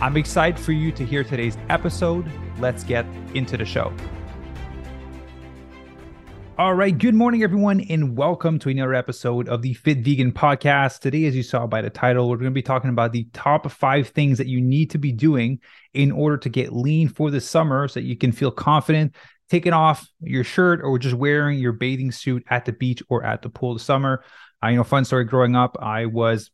I'm 0.00 0.16
excited 0.16 0.58
for 0.58 0.72
you 0.72 0.90
to 0.92 1.04
hear 1.04 1.24
today's 1.24 1.56
episode. 1.68 2.30
Let's 2.58 2.84
get 2.84 3.06
into 3.34 3.56
the 3.56 3.64
show. 3.64 3.92
All 6.58 6.74
right. 6.74 6.96
Good 6.96 7.14
morning, 7.14 7.42
everyone, 7.42 7.80
and 7.80 8.16
welcome 8.16 8.58
to 8.60 8.68
another 8.68 8.94
episode 8.94 9.48
of 9.48 9.62
the 9.62 9.74
Fit 9.74 9.98
Vegan 9.98 10.32
Podcast. 10.32 11.00
Today, 11.00 11.24
as 11.24 11.34
you 11.34 11.42
saw 11.42 11.66
by 11.66 11.82
the 11.82 11.90
title, 11.90 12.28
we're 12.28 12.36
going 12.36 12.50
to 12.50 12.54
be 12.54 12.62
talking 12.62 12.90
about 12.90 13.12
the 13.12 13.26
top 13.32 13.70
five 13.70 14.08
things 14.08 14.38
that 14.38 14.46
you 14.46 14.60
need 14.60 14.90
to 14.90 14.98
be 14.98 15.10
doing 15.10 15.60
in 15.94 16.12
order 16.12 16.36
to 16.36 16.48
get 16.48 16.72
lean 16.72 17.08
for 17.08 17.30
the 17.30 17.40
summer 17.40 17.88
so 17.88 18.00
that 18.00 18.06
you 18.06 18.16
can 18.16 18.30
feel 18.30 18.50
confident 18.50 19.14
taking 19.50 19.72
off 19.72 20.08
your 20.20 20.44
shirt 20.44 20.80
or 20.82 20.98
just 20.98 21.14
wearing 21.14 21.58
your 21.58 21.72
bathing 21.72 22.10
suit 22.10 22.44
at 22.48 22.64
the 22.64 22.72
beach 22.72 23.02
or 23.08 23.24
at 23.24 23.42
the 23.42 23.48
pool 23.48 23.74
this 23.74 23.82
summer. 23.82 24.24
Uh, 24.62 24.68
you 24.68 24.76
know, 24.76 24.84
fun 24.84 25.04
story 25.04 25.24
growing 25.24 25.54
up, 25.54 25.76
I 25.80 26.06
was 26.06 26.50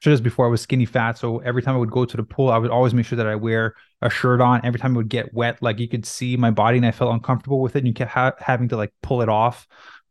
just 0.00 0.22
before 0.22 0.46
I 0.46 0.48
was 0.48 0.60
skinny 0.60 0.84
fat. 0.84 1.18
So 1.18 1.38
every 1.38 1.62
time 1.62 1.74
I 1.74 1.78
would 1.78 1.90
go 1.90 2.04
to 2.04 2.16
the 2.16 2.22
pool, 2.22 2.50
I 2.50 2.58
would 2.58 2.70
always 2.70 2.94
make 2.94 3.06
sure 3.06 3.16
that 3.16 3.26
I 3.26 3.34
wear 3.34 3.74
a 4.02 4.10
shirt 4.10 4.40
on. 4.40 4.60
Every 4.64 4.78
time 4.78 4.94
it 4.94 4.98
would 4.98 5.08
get 5.08 5.32
wet, 5.32 5.62
like 5.62 5.78
you 5.78 5.88
could 5.88 6.04
see 6.04 6.36
my 6.36 6.50
body 6.50 6.76
and 6.76 6.86
I 6.86 6.92
felt 6.92 7.12
uncomfortable 7.12 7.60
with 7.60 7.76
it. 7.76 7.80
And 7.80 7.88
you 7.88 7.94
kept 7.94 8.10
ha- 8.10 8.34
having 8.38 8.68
to 8.68 8.76
like 8.76 8.92
pull 9.02 9.22
it 9.22 9.28
off 9.28 9.66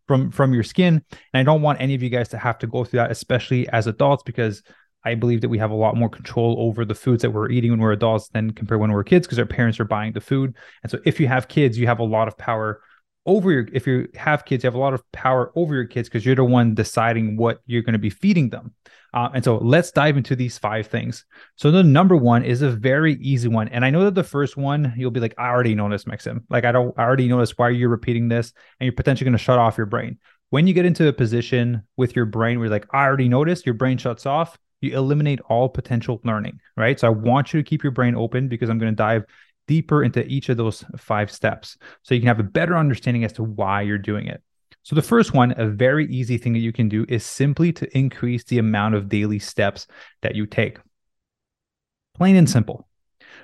from 0.08 0.32
from 0.32 0.54
your 0.54 0.64
skin. 0.64 1.04
And 1.12 1.40
I 1.40 1.44
don't 1.44 1.62
want 1.62 1.82
any 1.82 1.96
of 1.96 2.04
you 2.04 2.10
guys 2.10 2.30
to 2.30 2.38
have 2.38 2.58
to 2.60 2.68
go 2.68 2.84
through 2.84 3.00
that, 3.00 3.12
especially 3.12 3.68
as 3.70 3.88
adults, 3.88 4.24
because 4.24 4.64
I 5.04 5.14
believe 5.14 5.42
that 5.42 5.50
we 5.50 5.60
have 5.60 5.72
a 5.72 5.76
lot 5.76 5.96
more 5.96 6.10
control 6.10 6.56
over 6.60 6.84
the 6.84 6.96
foods 6.96 7.22
that 7.22 7.30
we're 7.30 7.52
eating 7.52 7.70
when 7.70 7.80
we're 7.80 7.92
adults 7.92 8.30
than 8.30 8.52
compared 8.52 8.82
when 8.82 8.92
we're 8.92 9.04
kids, 9.04 9.28
because 9.28 9.38
our 9.38 9.46
parents 9.46 9.80
are 9.80 9.86
buying 9.86 10.14
the 10.14 10.22
food. 10.22 10.56
And 10.82 10.92
so 10.92 10.98
if 11.06 11.20
you 11.20 11.28
have 11.28 11.48
kids, 11.48 11.78
you 11.78 11.86
have 11.86 12.00
a 12.00 12.04
lot 12.04 12.28
of 12.28 12.38
power 12.38 12.82
over 13.26 13.52
your 13.52 13.68
if 13.74 13.88
you 13.88 14.08
have 14.16 14.46
kids 14.46 14.64
you 14.64 14.68
have 14.68 14.76
a 14.76 14.80
lot 14.80 14.94
of 14.94 15.12
power 15.12 15.52
over 15.56 15.74
your 15.74 15.86
kids 15.86 16.08
because 16.08 16.26
you're 16.26 16.36
the 16.36 16.44
one 16.44 16.76
deciding 16.76 17.38
what 17.38 17.60
you're 17.66 17.82
going 17.82 17.94
to 17.94 18.00
be 18.00 18.10
feeding 18.10 18.50
them. 18.50 18.74
Uh, 19.14 19.30
and 19.34 19.44
so 19.44 19.58
let's 19.58 19.92
dive 19.92 20.18
into 20.18 20.36
these 20.36 20.58
five 20.58 20.88
things. 20.88 21.26
So 21.56 21.72
the 21.72 21.84
number 21.84 22.18
one 22.18 22.44
is 22.44 22.62
a 22.62 22.70
very 22.70 23.16
easy 23.16 23.48
one 23.48 23.68
and 23.70 23.84
i 23.84 23.90
know 23.90 24.04
that 24.04 24.16
the 24.16 24.24
first 24.24 24.58
one 24.58 24.94
you'll 24.96 25.12
be 25.12 25.20
like 25.20 25.36
i 25.38 25.48
already 25.48 25.76
know 25.76 25.90
this 25.90 26.06
Maxime. 26.06 26.46
Like 26.50 26.66
i 26.66 26.72
don't 26.72 26.94
i 26.98 27.04
already 27.04 27.28
know 27.28 27.40
this. 27.40 27.58
Why 27.58 27.70
you're 27.70 27.90
repeating 27.90 28.28
this? 28.28 28.54
And 28.80 28.86
you're 28.86 28.94
potentially 28.94 29.26
going 29.26 29.38
to 29.38 29.44
shut 29.44 29.60
off 29.60 29.78
your 29.78 29.88
brain. 29.88 30.20
When 30.52 30.68
you 30.68 30.74
get 30.74 30.86
into 30.86 31.08
a 31.08 31.14
position 31.14 31.84
with 31.98 32.16
your 32.16 32.26
brain 32.26 32.60
where 32.60 32.68
you're 32.68 32.76
like 32.76 32.88
i 32.94 33.04
already 33.04 33.30
noticed 33.30 33.66
your 33.66 33.76
brain 33.76 33.98
shuts 33.98 34.26
off 34.26 34.58
you 34.82 34.96
eliminate 34.96 35.40
all 35.50 35.68
potential 35.68 36.22
learning 36.24 36.60
right? 36.78 37.00
So 37.00 37.08
i 37.08 37.10
want 37.10 37.54
you 37.54 37.62
to 37.62 37.68
keep 37.68 37.82
your 37.82 37.92
brain 37.92 38.16
open 38.16 38.48
because 38.48 38.70
i'm 38.70 38.78
going 38.78 38.92
to 38.92 38.96
dive 38.96 39.26
deeper 39.68 40.04
into 40.04 40.26
each 40.26 40.50
of 40.50 40.58
those 40.58 40.84
five 40.98 41.32
steps 41.32 41.78
so 42.04 42.14
you 42.14 42.22
can 42.22 42.28
have 42.28 42.40
a 42.40 42.44
better 42.44 42.78
understanding 42.78 43.24
as 43.24 43.34
to 43.34 43.44
why 43.44 43.82
you're 43.82 43.98
doing 43.98 44.28
it. 44.28 44.42
So, 44.84 44.96
the 44.96 45.02
first 45.02 45.34
one, 45.34 45.54
a 45.58 45.68
very 45.68 46.06
easy 46.08 46.38
thing 46.38 46.54
that 46.54 46.60
you 46.60 46.72
can 46.72 46.90
do 46.90 47.06
is 47.10 47.26
simply 47.26 47.74
to 47.74 47.98
increase 47.98 48.44
the 48.44 48.60
amount 48.60 48.96
of 48.96 49.10
daily 49.10 49.40
steps 49.40 49.88
that 50.22 50.36
you 50.36 50.46
take. 50.46 50.78
Plain 52.16 52.36
and 52.36 52.50
simple. 52.50 52.88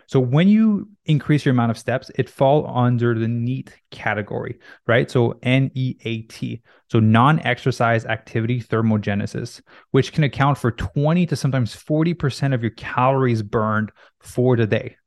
So 0.07 0.19
when 0.19 0.47
you 0.47 0.89
increase 1.05 1.45
your 1.45 1.51
amount 1.51 1.71
of 1.71 1.77
steps, 1.77 2.11
it 2.15 2.29
fall 2.29 2.67
under 2.67 3.17
the 3.17 3.27
NEAT 3.27 3.73
category, 3.91 4.59
right? 4.87 5.09
So 5.09 5.39
N 5.41 5.71
E 5.73 5.95
A 6.03 6.23
T. 6.23 6.61
So 6.89 6.99
non-exercise 6.99 8.05
activity 8.05 8.61
thermogenesis, 8.61 9.61
which 9.91 10.11
can 10.11 10.25
account 10.25 10.57
for 10.57 10.71
20 10.71 11.25
to 11.27 11.35
sometimes 11.35 11.75
40% 11.75 12.53
of 12.53 12.61
your 12.61 12.71
calories 12.71 13.41
burned 13.41 13.91
for 14.19 14.57
the 14.57 14.67
day 14.67 14.97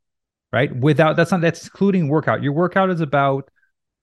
right? 0.55 0.75
Without 0.75 1.17
that's 1.17 1.33
not 1.33 1.41
that's 1.41 1.67
excluding 1.67 2.09
workout. 2.09 2.43
Your 2.43 2.53
workout 2.53 2.89
is 2.89 3.01
about 3.01 3.51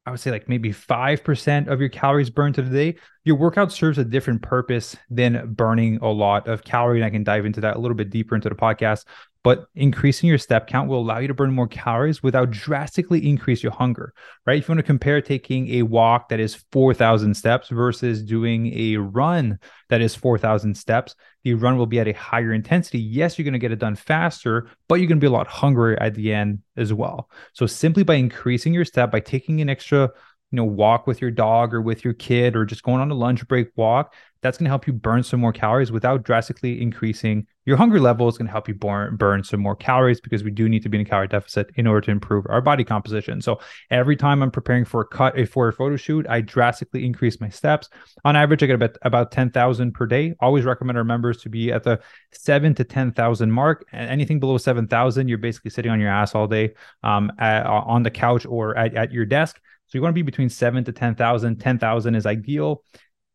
I 0.05 0.11
would 0.11 0.19
say 0.19 0.31
like 0.31 0.49
maybe 0.49 0.73
5% 0.73 1.67
of 1.67 1.79
your 1.79 1.89
calories 1.89 2.29
burned 2.29 2.55
to 2.55 2.61
the 2.61 2.69
day. 2.69 2.99
Your 3.23 3.37
workout 3.37 3.71
serves 3.71 3.97
a 3.97 4.03
different 4.03 4.41
purpose 4.41 4.97
than 5.09 5.53
burning 5.53 5.99
a 6.01 6.09
lot 6.09 6.47
of 6.47 6.63
calorie. 6.63 6.97
And 6.97 7.05
I 7.05 7.11
can 7.11 7.23
dive 7.23 7.45
into 7.45 7.61
that 7.61 7.77
a 7.77 7.79
little 7.79 7.95
bit 7.95 8.09
deeper 8.09 8.35
into 8.35 8.49
the 8.49 8.55
podcast 8.55 9.05
but 9.43 9.65
increasing 9.75 10.29
your 10.29 10.37
step 10.37 10.67
count 10.67 10.89
will 10.89 10.99
allow 10.99 11.17
you 11.17 11.27
to 11.27 11.33
burn 11.33 11.51
more 11.51 11.67
calories 11.67 12.21
without 12.21 12.51
drastically 12.51 13.27
increase 13.27 13.63
your 13.63 13.71
hunger 13.71 14.13
right? 14.45 14.57
If 14.57 14.67
you 14.67 14.73
want 14.73 14.79
to 14.79 14.83
compare 14.83 15.21
taking 15.21 15.75
a 15.75 15.83
walk 15.83 16.29
that 16.29 16.39
is 16.39 16.63
4000 16.71 17.33
steps 17.35 17.69
versus 17.69 18.23
doing 18.23 18.73
a 18.77 18.97
run 18.97 19.59
that 19.89 20.01
is 20.01 20.15
4000 20.15 20.75
steps 20.75 21.15
the 21.43 21.53
run 21.55 21.77
will 21.77 21.87
be 21.87 21.99
at 21.99 22.07
a 22.07 22.13
higher 22.13 22.53
intensity. 22.53 22.99
Yes 22.99 23.37
you're 23.37 23.43
going 23.43 23.53
to 23.53 23.59
get 23.59 23.71
it 23.71 23.79
done 23.79 23.95
faster 23.95 24.69
but 24.87 24.95
you're 24.95 25.07
going 25.07 25.19
to 25.19 25.23
be 25.23 25.27
a 25.27 25.31
lot 25.31 25.47
hungrier 25.47 26.01
at 26.01 26.15
the 26.15 26.33
end 26.33 26.59
as 26.77 26.93
well. 26.93 27.29
So 27.53 27.65
simply 27.65 28.03
by 28.03 28.15
increasing 28.15 28.73
your 28.73 28.85
step 28.85 29.11
by 29.11 29.19
taking 29.19 29.61
an 29.61 29.69
extra 29.69 30.11
you 30.51 30.57
know 30.57 30.65
walk 30.65 31.07
with 31.07 31.21
your 31.21 31.31
dog 31.31 31.73
or 31.73 31.81
with 31.81 32.03
your 32.03 32.13
kid 32.13 32.55
or 32.55 32.65
just 32.65 32.83
going 32.83 33.01
on 33.01 33.09
a 33.09 33.15
lunch 33.15 33.47
break 33.47 33.69
walk 33.75 34.13
that's 34.41 34.57
going 34.57 34.65
to 34.65 34.69
help 34.69 34.87
you 34.87 34.93
burn 34.93 35.23
some 35.23 35.39
more 35.39 35.53
calories 35.53 35.91
without 35.91 36.23
drastically 36.23 36.81
increasing 36.81 37.47
your 37.65 37.77
hunger 37.77 37.99
level 37.99 38.27
is 38.27 38.37
going 38.37 38.47
to 38.47 38.51
help 38.51 38.67
you 38.67 38.73
burn, 38.73 39.15
burn 39.15 39.43
some 39.43 39.59
more 39.59 39.75
calories 39.75 40.19
because 40.19 40.43
we 40.43 40.49
do 40.49 40.67
need 40.67 40.81
to 40.81 40.89
be 40.89 40.97
in 40.97 41.05
a 41.05 41.09
calorie 41.09 41.27
deficit 41.27 41.69
in 41.75 41.85
order 41.85 42.01
to 42.01 42.11
improve 42.11 42.45
our 42.49 42.59
body 42.59 42.83
composition. 42.83 43.39
So 43.39 43.59
every 43.91 44.15
time 44.15 44.41
I'm 44.41 44.49
preparing 44.49 44.83
for 44.83 45.01
a 45.01 45.05
cut 45.05 45.47
for 45.47 45.67
a 45.67 45.73
photo 45.73 45.95
shoot, 45.95 46.25
I 46.27 46.41
drastically 46.41 47.05
increase 47.05 47.39
my 47.39 47.49
steps. 47.49 47.87
On 48.25 48.35
average, 48.35 48.63
I 48.63 48.65
get 48.65 48.75
about 48.75 48.97
about 49.03 49.31
10,000 49.31 49.91
per 49.91 50.07
day. 50.07 50.33
Always 50.39 50.65
recommend 50.65 50.97
our 50.97 51.03
members 51.03 51.37
to 51.43 51.49
be 51.49 51.71
at 51.71 51.83
the 51.83 51.99
seven 52.31 52.73
to 52.75 52.83
10,000 52.83 53.51
mark. 53.51 53.85
And 53.91 54.09
anything 54.09 54.39
below 54.39 54.57
7,000, 54.57 55.27
you're 55.27 55.37
basically 55.37 55.71
sitting 55.71 55.91
on 55.91 55.99
your 55.99 56.09
ass 56.09 56.33
all 56.33 56.47
day 56.47 56.73
um, 57.03 57.31
at, 57.37 57.67
on 57.67 58.01
the 58.01 58.11
couch 58.11 58.47
or 58.47 58.75
at, 58.75 58.95
at 58.95 59.11
your 59.11 59.25
desk. 59.25 59.61
So 59.85 59.97
you 59.97 60.01
want 60.01 60.13
to 60.13 60.15
be 60.15 60.23
between 60.23 60.49
seven 60.49 60.83
to 60.85 60.91
10,000. 60.91 61.57
10,000 61.57 62.15
is 62.15 62.25
ideal. 62.25 62.83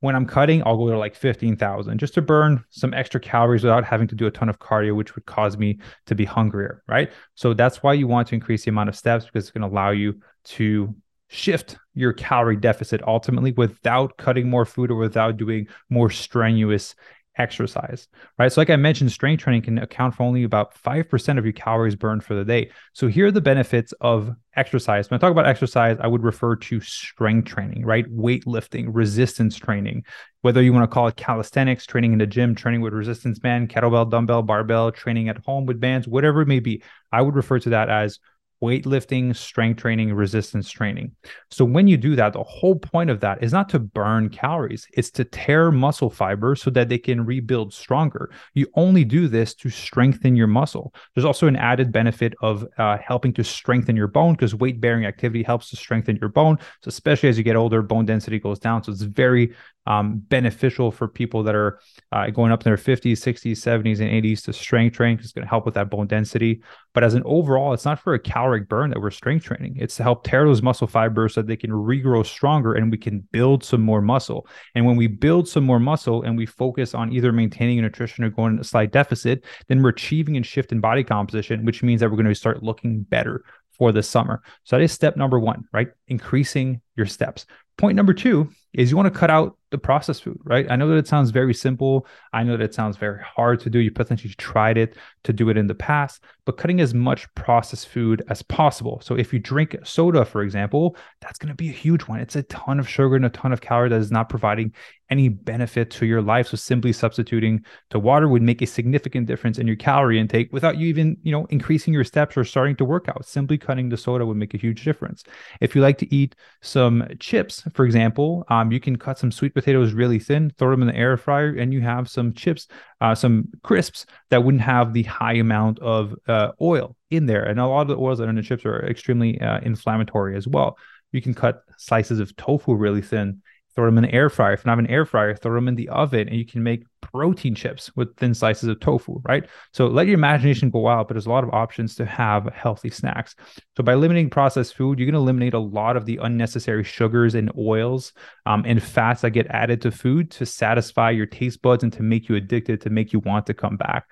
When 0.00 0.14
I'm 0.14 0.26
cutting, 0.26 0.62
I'll 0.66 0.76
go 0.76 0.90
to 0.90 0.98
like 0.98 1.14
15,000 1.14 1.98
just 1.98 2.14
to 2.14 2.22
burn 2.22 2.62
some 2.70 2.92
extra 2.92 3.18
calories 3.18 3.64
without 3.64 3.84
having 3.84 4.06
to 4.08 4.14
do 4.14 4.26
a 4.26 4.30
ton 4.30 4.48
of 4.48 4.58
cardio, 4.58 4.94
which 4.94 5.14
would 5.14 5.26
cause 5.26 5.56
me 5.56 5.78
to 6.06 6.14
be 6.14 6.24
hungrier, 6.24 6.82
right? 6.86 7.10
So 7.34 7.54
that's 7.54 7.82
why 7.82 7.94
you 7.94 8.06
want 8.06 8.28
to 8.28 8.34
increase 8.34 8.64
the 8.64 8.70
amount 8.70 8.90
of 8.90 8.96
steps 8.96 9.24
because 9.24 9.44
it's 9.44 9.52
going 9.52 9.68
to 9.68 9.74
allow 9.74 9.90
you 9.90 10.20
to 10.44 10.94
shift 11.28 11.76
your 11.94 12.12
calorie 12.12 12.56
deficit 12.56 13.02
ultimately 13.06 13.52
without 13.52 14.16
cutting 14.16 14.48
more 14.48 14.64
food 14.64 14.90
or 14.90 14.96
without 14.96 15.36
doing 15.36 15.66
more 15.90 16.10
strenuous 16.10 16.94
exercise, 17.38 18.08
right? 18.38 18.50
So, 18.50 18.60
like 18.60 18.70
I 18.70 18.76
mentioned, 18.76 19.12
strength 19.12 19.42
training 19.42 19.62
can 19.62 19.78
account 19.78 20.14
for 20.14 20.22
only 20.22 20.44
about 20.44 20.74
5% 20.74 21.38
of 21.38 21.44
your 21.44 21.52
calories 21.52 21.94
burned 21.94 22.24
for 22.24 22.34
the 22.34 22.44
day. 22.44 22.70
So, 22.92 23.06
here 23.06 23.26
are 23.26 23.30
the 23.30 23.40
benefits 23.40 23.92
of 24.00 24.34
exercise. 24.56 25.10
When 25.10 25.18
I 25.18 25.20
talk 25.20 25.32
about 25.32 25.46
exercise, 25.46 25.98
I 26.00 26.06
would 26.06 26.22
refer 26.22 26.56
to 26.56 26.80
strength 26.80 27.48
training, 27.48 27.84
right? 27.84 28.06
Weightlifting, 28.10 28.86
resistance 28.88 29.56
training, 29.56 30.04
whether 30.42 30.62
you 30.62 30.72
want 30.72 30.84
to 30.84 30.94
call 30.94 31.08
it 31.08 31.16
calisthenics, 31.16 31.86
training 31.86 32.12
in 32.12 32.18
the 32.18 32.26
gym, 32.26 32.54
training 32.54 32.80
with 32.80 32.92
resistance 32.92 33.38
band, 33.38 33.68
kettlebell, 33.68 34.10
dumbbell, 34.10 34.42
barbell, 34.42 34.92
training 34.92 35.28
at 35.28 35.38
home 35.44 35.66
with 35.66 35.80
bands, 35.80 36.08
whatever 36.08 36.42
it 36.42 36.48
may 36.48 36.60
be. 36.60 36.82
I 37.12 37.22
would 37.22 37.34
refer 37.34 37.58
to 37.60 37.70
that 37.70 37.90
as 37.90 38.18
weightlifting, 38.62 39.34
strength 39.36 39.80
training, 39.80 40.12
resistance 40.12 40.70
training. 40.70 41.12
So 41.50 41.64
when 41.64 41.86
you 41.86 41.96
do 41.96 42.16
that, 42.16 42.32
the 42.32 42.42
whole 42.42 42.76
point 42.76 43.10
of 43.10 43.20
that 43.20 43.42
is 43.42 43.52
not 43.52 43.68
to 43.70 43.78
burn 43.78 44.28
calories, 44.30 44.86
it's 44.92 45.10
to 45.12 45.24
tear 45.24 45.70
muscle 45.70 46.10
fibers 46.10 46.62
so 46.62 46.70
that 46.70 46.88
they 46.88 46.98
can 46.98 47.24
rebuild 47.24 47.74
stronger. 47.74 48.30
You 48.54 48.66
only 48.74 49.04
do 49.04 49.28
this 49.28 49.54
to 49.56 49.70
strengthen 49.70 50.36
your 50.36 50.46
muscle. 50.46 50.94
There's 51.14 51.24
also 51.24 51.46
an 51.46 51.56
added 51.56 51.92
benefit 51.92 52.34
of 52.42 52.66
uh, 52.78 52.98
helping 52.98 53.32
to 53.34 53.44
strengthen 53.44 53.96
your 53.96 54.08
bone 54.08 54.34
because 54.34 54.54
weight 54.54 54.80
bearing 54.80 55.06
activity 55.06 55.42
helps 55.42 55.70
to 55.70 55.76
strengthen 55.76 56.16
your 56.16 56.30
bone. 56.30 56.58
So 56.82 56.88
especially 56.88 57.28
as 57.28 57.38
you 57.38 57.44
get 57.44 57.56
older, 57.56 57.82
bone 57.82 58.06
density 58.06 58.38
goes 58.38 58.58
down. 58.58 58.82
So 58.82 58.92
it's 58.92 59.02
very 59.02 59.54
um, 59.86 60.18
beneficial 60.18 60.90
for 60.90 61.08
people 61.08 61.42
that 61.44 61.54
are 61.54 61.78
uh, 62.12 62.30
going 62.30 62.52
up 62.52 62.60
in 62.60 62.70
their 62.70 62.76
50s, 62.76 63.12
60s, 63.12 63.52
70s, 63.52 64.00
and 64.00 64.10
80s 64.10 64.44
to 64.44 64.52
strength 64.52 64.96
train 64.96 65.16
because 65.16 65.26
it's 65.26 65.32
going 65.32 65.44
to 65.44 65.48
help 65.48 65.64
with 65.64 65.74
that 65.74 65.90
bone 65.90 66.06
density. 66.06 66.62
But 66.92 67.04
as 67.04 67.14
an 67.14 67.22
overall, 67.24 67.72
it's 67.72 67.84
not 67.84 68.00
for 68.00 68.14
a 68.14 68.18
caloric 68.46 68.68
burn 68.68 68.90
that 68.90 69.00
we're 69.00 69.10
strength 69.10 69.44
training. 69.44 69.76
It's 69.76 69.96
to 69.96 70.04
help 70.04 70.22
tear 70.22 70.44
those 70.44 70.62
muscle 70.62 70.86
fibers 70.86 71.34
so 71.34 71.42
they 71.42 71.56
can 71.56 71.72
regrow 71.72 72.24
stronger 72.24 72.74
and 72.74 72.92
we 72.92 72.98
can 72.98 73.20
build 73.32 73.64
some 73.64 73.80
more 73.80 74.00
muscle. 74.00 74.46
And 74.76 74.86
when 74.86 74.94
we 74.96 75.08
build 75.08 75.48
some 75.48 75.64
more 75.64 75.80
muscle 75.80 76.22
and 76.22 76.36
we 76.36 76.46
focus 76.46 76.94
on 76.94 77.12
either 77.12 77.32
maintaining 77.32 77.80
a 77.80 77.82
nutrition 77.82 78.22
or 78.22 78.30
going 78.30 78.54
in 78.54 78.60
a 78.60 78.64
slight 78.64 78.92
deficit, 78.92 79.44
then 79.66 79.82
we're 79.82 79.88
achieving 79.88 80.36
and 80.36 80.46
shifting 80.46 80.80
body 80.80 81.02
composition, 81.02 81.64
which 81.64 81.82
means 81.82 82.00
that 82.00 82.08
we're 82.08 82.16
going 82.16 82.26
to 82.26 82.34
start 82.36 82.62
looking 82.62 83.02
better 83.02 83.44
for 83.72 83.90
the 83.90 84.02
summer. 84.02 84.42
So 84.62 84.76
that 84.76 84.82
is 84.82 84.92
step 84.92 85.16
number 85.16 85.40
one, 85.40 85.64
right? 85.72 85.88
Increasing 86.06 86.80
your 86.94 87.06
steps. 87.06 87.46
Point 87.76 87.96
number 87.96 88.14
two 88.14 88.48
is 88.76 88.90
you 88.90 88.96
want 88.96 89.12
to 89.12 89.18
cut 89.18 89.30
out 89.30 89.56
the 89.70 89.78
processed 89.78 90.22
food, 90.22 90.38
right? 90.44 90.70
I 90.70 90.76
know 90.76 90.88
that 90.88 90.96
it 90.96 91.08
sounds 91.08 91.30
very 91.30 91.52
simple. 91.52 92.06
I 92.32 92.44
know 92.44 92.56
that 92.56 92.62
it 92.62 92.74
sounds 92.74 92.96
very 92.96 93.20
hard 93.22 93.58
to 93.60 93.70
do. 93.70 93.80
You 93.80 93.90
potentially 93.90 94.32
tried 94.34 94.78
it 94.78 94.96
to 95.24 95.32
do 95.32 95.48
it 95.48 95.56
in 95.56 95.66
the 95.66 95.74
past, 95.74 96.22
but 96.44 96.56
cutting 96.56 96.80
as 96.80 96.94
much 96.94 97.26
processed 97.34 97.88
food 97.88 98.22
as 98.28 98.42
possible. 98.42 99.00
So 99.02 99.16
if 99.16 99.32
you 99.32 99.40
drink 99.40 99.76
soda, 99.82 100.24
for 100.24 100.42
example, 100.42 100.96
that's 101.20 101.38
going 101.38 101.48
to 101.48 101.54
be 101.54 101.68
a 101.68 101.72
huge 101.72 102.02
one. 102.02 102.20
It's 102.20 102.36
a 102.36 102.44
ton 102.44 102.78
of 102.78 102.88
sugar 102.88 103.16
and 103.16 103.24
a 103.24 103.30
ton 103.30 103.52
of 103.52 103.60
calorie 103.60 103.88
that 103.88 104.00
is 104.00 104.12
not 104.12 104.28
providing 104.28 104.72
any 105.10 105.28
benefit 105.28 105.90
to 105.90 106.06
your 106.06 106.22
life. 106.22 106.48
So 106.48 106.56
simply 106.56 106.92
substituting 106.92 107.64
to 107.90 107.98
water 107.98 108.28
would 108.28 108.42
make 108.42 108.62
a 108.62 108.66
significant 108.66 109.26
difference 109.26 109.58
in 109.58 109.66
your 109.66 109.76
calorie 109.76 110.18
intake 110.18 110.52
without 110.52 110.78
you 110.78 110.86
even, 110.88 111.16
you 111.22 111.32
know, 111.32 111.46
increasing 111.46 111.94
your 111.94 112.04
steps 112.04 112.36
or 112.36 112.44
starting 112.44 112.76
to 112.76 112.84
work 112.84 113.08
out. 113.08 113.24
Simply 113.24 113.58
cutting 113.58 113.88
the 113.88 113.96
soda 113.96 114.26
would 114.26 114.36
make 114.36 114.54
a 114.54 114.58
huge 114.58 114.84
difference. 114.84 115.24
If 115.60 115.74
you 115.74 115.80
like 115.80 115.98
to 115.98 116.14
eat 116.14 116.34
some 116.60 117.06
chips, 117.20 117.62
for 117.74 117.84
example, 117.84 118.44
um, 118.48 118.65
you 118.72 118.80
can 118.80 118.96
cut 118.96 119.18
some 119.18 119.32
sweet 119.32 119.54
potatoes 119.54 119.92
really 119.92 120.18
thin, 120.18 120.52
throw 120.58 120.70
them 120.70 120.82
in 120.82 120.88
the 120.88 120.96
air 120.96 121.16
fryer, 121.16 121.54
and 121.56 121.72
you 121.72 121.80
have 121.80 122.08
some 122.08 122.32
chips, 122.32 122.66
uh, 123.00 123.14
some 123.14 123.48
crisps 123.62 124.06
that 124.30 124.42
wouldn't 124.44 124.62
have 124.62 124.92
the 124.92 125.04
high 125.04 125.34
amount 125.34 125.78
of 125.80 126.14
uh, 126.28 126.52
oil 126.60 126.96
in 127.10 127.26
there. 127.26 127.44
And 127.44 127.60
a 127.60 127.66
lot 127.66 127.82
of 127.82 127.88
the 127.88 127.98
oils 127.98 128.18
that 128.18 128.26
are 128.26 128.30
in 128.30 128.36
the 128.36 128.42
chips 128.42 128.64
are 128.64 128.84
extremely 128.86 129.40
uh, 129.40 129.60
inflammatory 129.60 130.36
as 130.36 130.46
well. 130.46 130.76
You 131.12 131.22
can 131.22 131.34
cut 131.34 131.62
slices 131.78 132.20
of 132.20 132.34
tofu 132.36 132.74
really 132.74 133.02
thin 133.02 133.42
throw 133.76 133.86
them 133.86 133.98
in 133.98 134.04
an 134.04 134.10
air 134.10 134.30
fryer. 134.30 134.54
If 134.54 134.64
have 134.64 134.78
an 134.78 134.86
air 134.88 135.04
fryer, 135.04 135.36
throw 135.36 135.54
them 135.54 135.68
in 135.68 135.76
the 135.76 135.88
oven 135.90 136.28
and 136.28 136.36
you 136.36 136.46
can 136.46 136.62
make 136.62 136.84
protein 137.00 137.54
chips 137.54 137.94
with 137.94 138.16
thin 138.16 138.34
slices 138.34 138.68
of 138.68 138.80
tofu, 138.80 139.20
right? 139.24 139.46
So 139.72 139.86
let 139.86 140.06
your 140.06 140.14
imagination 140.14 140.70
go 140.70 140.80
wild, 140.80 141.06
but 141.06 141.14
there's 141.14 141.26
a 141.26 141.30
lot 141.30 141.44
of 141.44 141.50
options 141.50 141.94
to 141.96 142.06
have 142.06 142.46
healthy 142.52 142.90
snacks. 142.90 143.36
So 143.76 143.82
by 143.82 143.94
limiting 143.94 144.30
processed 144.30 144.74
food, 144.74 144.98
you're 144.98 145.06
going 145.06 145.12
to 145.12 145.20
eliminate 145.20 145.54
a 145.54 145.58
lot 145.58 145.96
of 145.96 146.06
the 146.06 146.18
unnecessary 146.22 146.82
sugars 146.82 147.34
and 147.34 147.52
oils 147.56 148.12
um, 148.46 148.64
and 148.66 148.82
fats 148.82 149.20
that 149.20 149.30
get 149.30 149.46
added 149.50 149.82
to 149.82 149.90
food 149.90 150.30
to 150.32 150.46
satisfy 150.46 151.10
your 151.10 151.26
taste 151.26 151.62
buds 151.62 151.84
and 151.84 151.92
to 151.92 152.02
make 152.02 152.28
you 152.28 152.34
addicted, 152.34 152.80
to 152.80 152.90
make 152.90 153.12
you 153.12 153.20
want 153.20 153.46
to 153.46 153.54
come 153.54 153.76
back. 153.76 154.06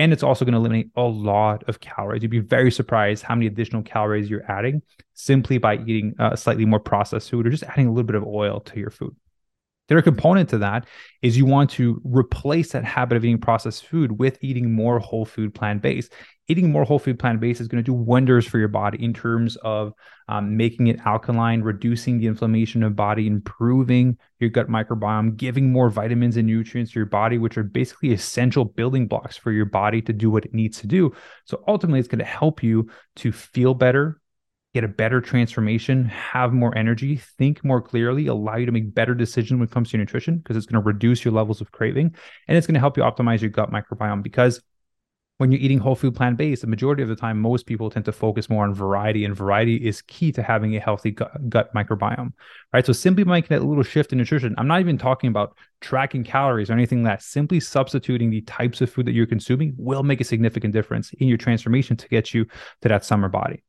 And 0.00 0.14
it's 0.14 0.22
also 0.22 0.46
going 0.46 0.54
to 0.54 0.58
eliminate 0.58 0.88
a 0.96 1.02
lot 1.02 1.68
of 1.68 1.80
calories. 1.80 2.22
You'd 2.22 2.30
be 2.30 2.38
very 2.38 2.72
surprised 2.72 3.22
how 3.22 3.34
many 3.34 3.46
additional 3.46 3.82
calories 3.82 4.30
you're 4.30 4.50
adding 4.50 4.80
simply 5.12 5.58
by 5.58 5.76
eating 5.76 6.14
uh, 6.18 6.34
slightly 6.36 6.64
more 6.64 6.80
processed 6.80 7.28
food 7.28 7.46
or 7.46 7.50
just 7.50 7.64
adding 7.64 7.86
a 7.86 7.90
little 7.90 8.06
bit 8.06 8.16
of 8.16 8.26
oil 8.26 8.60
to 8.60 8.80
your 8.80 8.88
food. 8.88 9.14
The 9.88 9.96
other 9.96 10.02
component 10.02 10.48
to 10.50 10.58
that 10.58 10.86
is 11.20 11.36
you 11.36 11.44
want 11.44 11.68
to 11.72 12.00
replace 12.02 12.72
that 12.72 12.82
habit 12.82 13.16
of 13.16 13.26
eating 13.26 13.40
processed 13.40 13.84
food 13.88 14.18
with 14.18 14.38
eating 14.40 14.72
more 14.72 15.00
whole 15.00 15.26
food 15.26 15.54
plant 15.54 15.82
based. 15.82 16.14
Eating 16.50 16.72
more 16.72 16.82
whole 16.82 16.98
food 16.98 17.16
plant 17.16 17.38
based 17.38 17.60
is 17.60 17.68
going 17.68 17.80
to 17.80 17.86
do 17.86 17.92
wonders 17.92 18.44
for 18.44 18.58
your 18.58 18.66
body 18.66 19.04
in 19.04 19.14
terms 19.14 19.54
of 19.58 19.92
um, 20.26 20.56
making 20.56 20.88
it 20.88 20.98
alkaline, 21.06 21.62
reducing 21.62 22.18
the 22.18 22.26
inflammation 22.26 22.82
of 22.82 22.96
body, 22.96 23.28
improving 23.28 24.18
your 24.40 24.50
gut 24.50 24.66
microbiome, 24.66 25.36
giving 25.36 25.70
more 25.70 25.88
vitamins 25.88 26.36
and 26.36 26.48
nutrients 26.48 26.90
to 26.90 26.98
your 26.98 27.06
body, 27.06 27.38
which 27.38 27.56
are 27.56 27.62
basically 27.62 28.12
essential 28.12 28.64
building 28.64 29.06
blocks 29.06 29.36
for 29.36 29.52
your 29.52 29.64
body 29.64 30.02
to 30.02 30.12
do 30.12 30.28
what 30.28 30.44
it 30.44 30.52
needs 30.52 30.80
to 30.80 30.88
do. 30.88 31.14
So 31.44 31.62
ultimately, 31.68 32.00
it's 32.00 32.08
going 32.08 32.18
to 32.18 32.24
help 32.24 32.64
you 32.64 32.90
to 33.16 33.30
feel 33.30 33.72
better, 33.72 34.20
get 34.74 34.82
a 34.82 34.88
better 34.88 35.20
transformation, 35.20 36.06
have 36.06 36.52
more 36.52 36.76
energy, 36.76 37.14
think 37.38 37.64
more 37.64 37.80
clearly, 37.80 38.26
allow 38.26 38.56
you 38.56 38.66
to 38.66 38.72
make 38.72 38.92
better 38.92 39.14
decisions 39.14 39.60
when 39.60 39.68
it 39.68 39.70
comes 39.70 39.90
to 39.90 39.96
your 39.96 40.04
nutrition 40.04 40.38
because 40.38 40.56
it's 40.56 40.66
going 40.66 40.82
to 40.82 40.84
reduce 40.84 41.24
your 41.24 41.32
levels 41.32 41.60
of 41.60 41.70
craving 41.70 42.12
and 42.48 42.58
it's 42.58 42.66
going 42.66 42.74
to 42.74 42.80
help 42.80 42.96
you 42.96 43.04
optimize 43.04 43.40
your 43.40 43.50
gut 43.50 43.70
microbiome 43.70 44.24
because 44.24 44.60
when 45.40 45.50
you're 45.50 45.60
eating 45.62 45.78
whole 45.78 45.94
food 45.94 46.14
plant 46.14 46.36
based, 46.36 46.60
the 46.60 46.66
majority 46.66 47.02
of 47.02 47.08
the 47.08 47.16
time, 47.16 47.40
most 47.40 47.64
people 47.64 47.88
tend 47.88 48.04
to 48.04 48.12
focus 48.12 48.50
more 48.50 48.62
on 48.62 48.74
variety, 48.74 49.24
and 49.24 49.34
variety 49.34 49.76
is 49.76 50.02
key 50.02 50.30
to 50.32 50.42
having 50.42 50.76
a 50.76 50.80
healthy 50.80 51.12
gut, 51.12 51.48
gut 51.48 51.72
microbiome, 51.74 52.34
right? 52.74 52.84
So 52.84 52.92
simply 52.92 53.24
making 53.24 53.56
that 53.56 53.64
little 53.64 53.82
shift 53.82 54.12
in 54.12 54.18
nutrition, 54.18 54.54
I'm 54.58 54.68
not 54.68 54.80
even 54.80 54.98
talking 54.98 55.28
about 55.28 55.56
tracking 55.80 56.24
calories 56.24 56.68
or 56.68 56.74
anything 56.74 57.02
like 57.02 57.20
that. 57.20 57.24
Simply 57.24 57.58
substituting 57.58 58.28
the 58.28 58.42
types 58.42 58.82
of 58.82 58.92
food 58.92 59.06
that 59.06 59.12
you're 59.12 59.24
consuming 59.24 59.72
will 59.78 60.02
make 60.02 60.20
a 60.20 60.24
significant 60.24 60.74
difference 60.74 61.14
in 61.14 61.26
your 61.26 61.38
transformation 61.38 61.96
to 61.96 62.08
get 62.08 62.34
you 62.34 62.44
to 62.82 62.88
that 62.90 63.06
summer 63.06 63.30
body. 63.30 63.64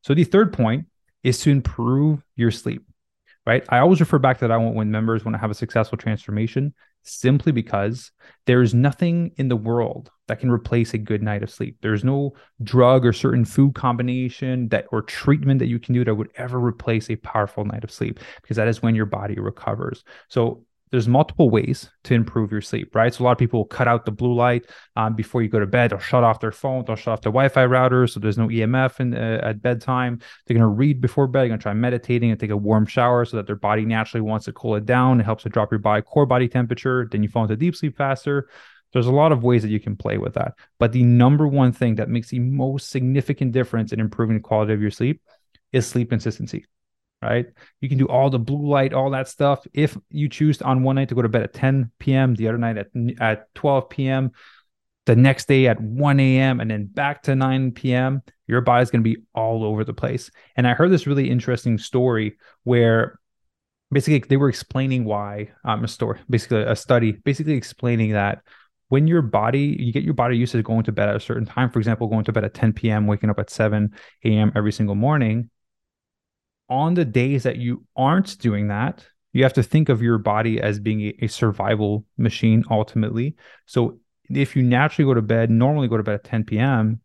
So 0.00 0.14
the 0.14 0.24
third 0.24 0.54
point 0.54 0.86
is 1.22 1.38
to 1.40 1.50
improve 1.50 2.24
your 2.34 2.50
sleep, 2.50 2.82
right? 3.44 3.62
I 3.68 3.80
always 3.80 4.00
refer 4.00 4.18
back 4.18 4.38
to 4.38 4.48
that 4.48 4.54
I 4.54 4.56
want 4.56 4.74
when 4.74 4.90
members 4.90 5.22
want 5.22 5.34
to 5.34 5.38
have 5.38 5.50
a 5.50 5.54
successful 5.54 5.98
transformation 5.98 6.72
simply 7.02 7.52
because 7.52 8.12
there 8.46 8.62
is 8.62 8.74
nothing 8.74 9.32
in 9.36 9.48
the 9.48 9.56
world 9.56 10.10
that 10.28 10.40
can 10.40 10.50
replace 10.50 10.94
a 10.94 10.98
good 10.98 11.22
night 11.22 11.42
of 11.42 11.50
sleep. 11.50 11.76
There's 11.82 12.04
no 12.04 12.32
drug 12.62 13.04
or 13.04 13.12
certain 13.12 13.44
food 13.44 13.74
combination 13.74 14.68
that 14.68 14.86
or 14.92 15.02
treatment 15.02 15.58
that 15.58 15.66
you 15.66 15.78
can 15.78 15.94
do 15.94 16.04
that 16.04 16.14
would 16.14 16.30
ever 16.36 16.58
replace 16.58 17.10
a 17.10 17.16
powerful 17.16 17.64
night 17.64 17.84
of 17.84 17.90
sleep 17.90 18.20
because 18.42 18.56
that 18.56 18.68
is 18.68 18.82
when 18.82 18.94
your 18.94 19.06
body 19.06 19.38
recovers. 19.38 20.04
So 20.28 20.64
there's 20.90 21.06
multiple 21.06 21.50
ways 21.50 21.88
to 22.04 22.14
improve 22.14 22.50
your 22.50 22.60
sleep, 22.60 22.94
right? 22.94 23.14
So 23.14 23.22
a 23.22 23.24
lot 23.24 23.32
of 23.32 23.38
people 23.38 23.60
will 23.60 23.66
cut 23.66 23.86
out 23.86 24.04
the 24.04 24.10
blue 24.10 24.34
light 24.34 24.66
um, 24.96 25.14
before 25.14 25.40
you 25.40 25.48
go 25.48 25.60
to 25.60 25.66
bed. 25.66 25.90
They'll 25.90 26.00
shut 26.00 26.24
off 26.24 26.40
their 26.40 26.50
phone. 26.50 26.84
They'll 26.84 26.96
shut 26.96 27.12
off 27.12 27.20
their 27.20 27.30
Wi-Fi 27.30 27.64
router, 27.66 28.08
so 28.08 28.18
there's 28.18 28.38
no 28.38 28.48
EMF 28.48 28.98
in, 28.98 29.14
uh, 29.14 29.40
at 29.42 29.62
bedtime. 29.62 30.20
They're 30.46 30.58
to 30.58 30.66
read 30.66 31.00
before 31.00 31.28
bed. 31.28 31.48
They're 31.48 31.56
to 31.56 31.62
try 31.62 31.74
meditating 31.74 32.30
and 32.30 32.40
take 32.40 32.50
a 32.50 32.56
warm 32.56 32.86
shower 32.86 33.24
so 33.24 33.36
that 33.36 33.46
their 33.46 33.56
body 33.56 33.84
naturally 33.84 34.22
wants 34.22 34.46
to 34.46 34.52
cool 34.52 34.74
it 34.74 34.84
down. 34.84 35.20
It 35.20 35.24
helps 35.24 35.44
to 35.44 35.48
drop 35.48 35.70
your 35.70 35.78
body 35.78 36.02
core 36.02 36.26
body 36.26 36.48
temperature. 36.48 37.08
Then 37.10 37.22
you 37.22 37.28
fall 37.28 37.44
into 37.44 37.56
deep 37.56 37.76
sleep 37.76 37.96
faster. 37.96 38.48
There's 38.92 39.06
a 39.06 39.12
lot 39.12 39.30
of 39.30 39.44
ways 39.44 39.62
that 39.62 39.68
you 39.68 39.78
can 39.78 39.96
play 39.96 40.18
with 40.18 40.34
that. 40.34 40.54
But 40.80 40.90
the 40.90 41.04
number 41.04 41.46
one 41.46 41.70
thing 41.70 41.94
that 41.96 42.08
makes 42.08 42.30
the 42.30 42.40
most 42.40 42.90
significant 42.90 43.52
difference 43.52 43.92
in 43.92 44.00
improving 44.00 44.36
the 44.36 44.42
quality 44.42 44.72
of 44.72 44.82
your 44.82 44.90
sleep 44.90 45.22
is 45.72 45.86
sleep 45.86 46.10
consistency 46.10 46.64
right? 47.22 47.46
You 47.80 47.88
can 47.88 47.98
do 47.98 48.06
all 48.06 48.30
the 48.30 48.38
blue 48.38 48.68
light, 48.68 48.92
all 48.92 49.10
that 49.10 49.28
stuff. 49.28 49.66
If 49.72 49.96
you 50.10 50.28
choose 50.28 50.62
on 50.62 50.82
one 50.82 50.96
night 50.96 51.08
to 51.10 51.14
go 51.14 51.22
to 51.22 51.28
bed 51.28 51.42
at 51.42 51.52
10 51.52 51.90
p.m., 51.98 52.34
the 52.34 52.48
other 52.48 52.58
night 52.58 52.78
at, 52.78 52.88
at 53.20 53.54
12 53.54 53.90
p.m., 53.90 54.32
the 55.06 55.16
next 55.16 55.48
day 55.48 55.66
at 55.66 55.80
1 55.80 56.20
a.m., 56.20 56.60
and 56.60 56.70
then 56.70 56.86
back 56.86 57.22
to 57.24 57.34
9 57.34 57.72
p.m., 57.72 58.22
your 58.46 58.60
body's 58.60 58.90
going 58.90 59.02
to 59.02 59.08
be 59.08 59.22
all 59.34 59.64
over 59.64 59.84
the 59.84 59.94
place. 59.94 60.30
And 60.56 60.66
I 60.66 60.74
heard 60.74 60.90
this 60.90 61.06
really 61.06 61.30
interesting 61.30 61.78
story 61.78 62.36
where 62.64 63.18
basically 63.90 64.20
they 64.28 64.36
were 64.36 64.48
explaining 64.48 65.04
why 65.04 65.50
um, 65.64 65.84
a 65.84 65.88
story, 65.88 66.20
basically 66.28 66.62
a 66.62 66.76
study, 66.76 67.12
basically 67.12 67.54
explaining 67.54 68.12
that 68.12 68.42
when 68.88 69.06
your 69.06 69.22
body 69.22 69.76
you 69.78 69.92
get 69.92 70.02
your 70.02 70.14
body 70.14 70.36
used 70.36 70.52
to 70.52 70.62
going 70.62 70.82
to 70.82 70.92
bed 70.92 71.08
at 71.08 71.16
a 71.16 71.20
certain 71.20 71.46
time 71.46 71.70
for 71.70 71.78
example 71.78 72.08
going 72.08 72.24
to 72.24 72.32
bed 72.32 72.44
at 72.44 72.54
10 72.54 72.72
p.m 72.72 73.06
waking 73.06 73.30
up 73.30 73.38
at 73.38 73.48
7 73.48 73.88
a.m 74.24 74.52
every 74.56 74.72
single 74.72 74.96
morning 74.96 75.48
on 76.70 76.94
the 76.94 77.04
days 77.04 77.42
that 77.42 77.56
you 77.56 77.84
aren't 77.96 78.38
doing 78.38 78.68
that, 78.68 79.04
you 79.32 79.42
have 79.42 79.52
to 79.54 79.62
think 79.62 79.88
of 79.88 80.02
your 80.02 80.18
body 80.18 80.60
as 80.60 80.78
being 80.78 81.12
a, 81.20 81.26
survival 81.26 82.04
machine 82.16 82.64
ultimately. 82.70 83.36
So 83.66 83.98
if 84.28 84.56
you 84.56 84.62
naturally 84.62 85.08
go 85.08 85.14
to 85.14 85.22
bed, 85.22 85.50
normally 85.50 85.88
go 85.88 85.96
to 85.96 86.02
bed 86.02 86.14
at 86.14 86.24
10 86.24 86.44
p.m., 86.44 87.00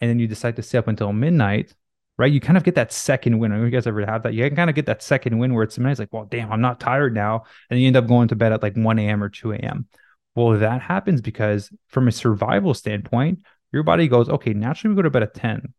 and 0.00 0.10
then 0.10 0.18
you 0.18 0.26
decide 0.26 0.56
to 0.56 0.62
stay 0.62 0.78
up 0.78 0.88
until 0.88 1.12
midnight, 1.12 1.74
right? 2.18 2.32
You 2.32 2.40
kind 2.40 2.56
of 2.56 2.64
get 2.64 2.74
that 2.74 2.92
second 2.92 3.38
win. 3.38 3.52
I 3.52 3.58
you 3.58 3.70
guys 3.70 3.86
ever 3.86 4.04
have 4.04 4.24
that. 4.24 4.34
You 4.34 4.44
can 4.48 4.56
kind 4.56 4.68
of 4.68 4.74
get 4.74 4.86
that 4.86 5.02
second 5.02 5.38
win 5.38 5.54
where 5.54 5.62
it's 5.62 5.78
midnight. 5.78 5.92
It's 5.92 6.00
like, 6.00 6.12
well, 6.12 6.24
damn, 6.24 6.50
I'm 6.50 6.60
not 6.60 6.80
tired 6.80 7.14
now. 7.14 7.44
And 7.70 7.80
you 7.80 7.86
end 7.86 7.96
up 7.96 8.08
going 8.08 8.28
to 8.28 8.36
bed 8.36 8.52
at 8.52 8.62
like 8.62 8.74
1 8.74 8.98
a.m. 8.98 9.22
or 9.22 9.28
2 9.28 9.52
a.m. 9.52 9.86
Well, 10.34 10.58
that 10.58 10.82
happens 10.82 11.20
because 11.20 11.70
from 11.86 12.08
a 12.08 12.12
survival 12.12 12.74
standpoint, 12.74 13.40
your 13.70 13.84
body 13.84 14.08
goes, 14.08 14.28
okay, 14.28 14.52
naturally 14.54 14.94
we 14.94 14.96
go 14.96 15.02
to 15.02 15.10
bed 15.10 15.22
at 15.22 15.34
10 15.34 15.72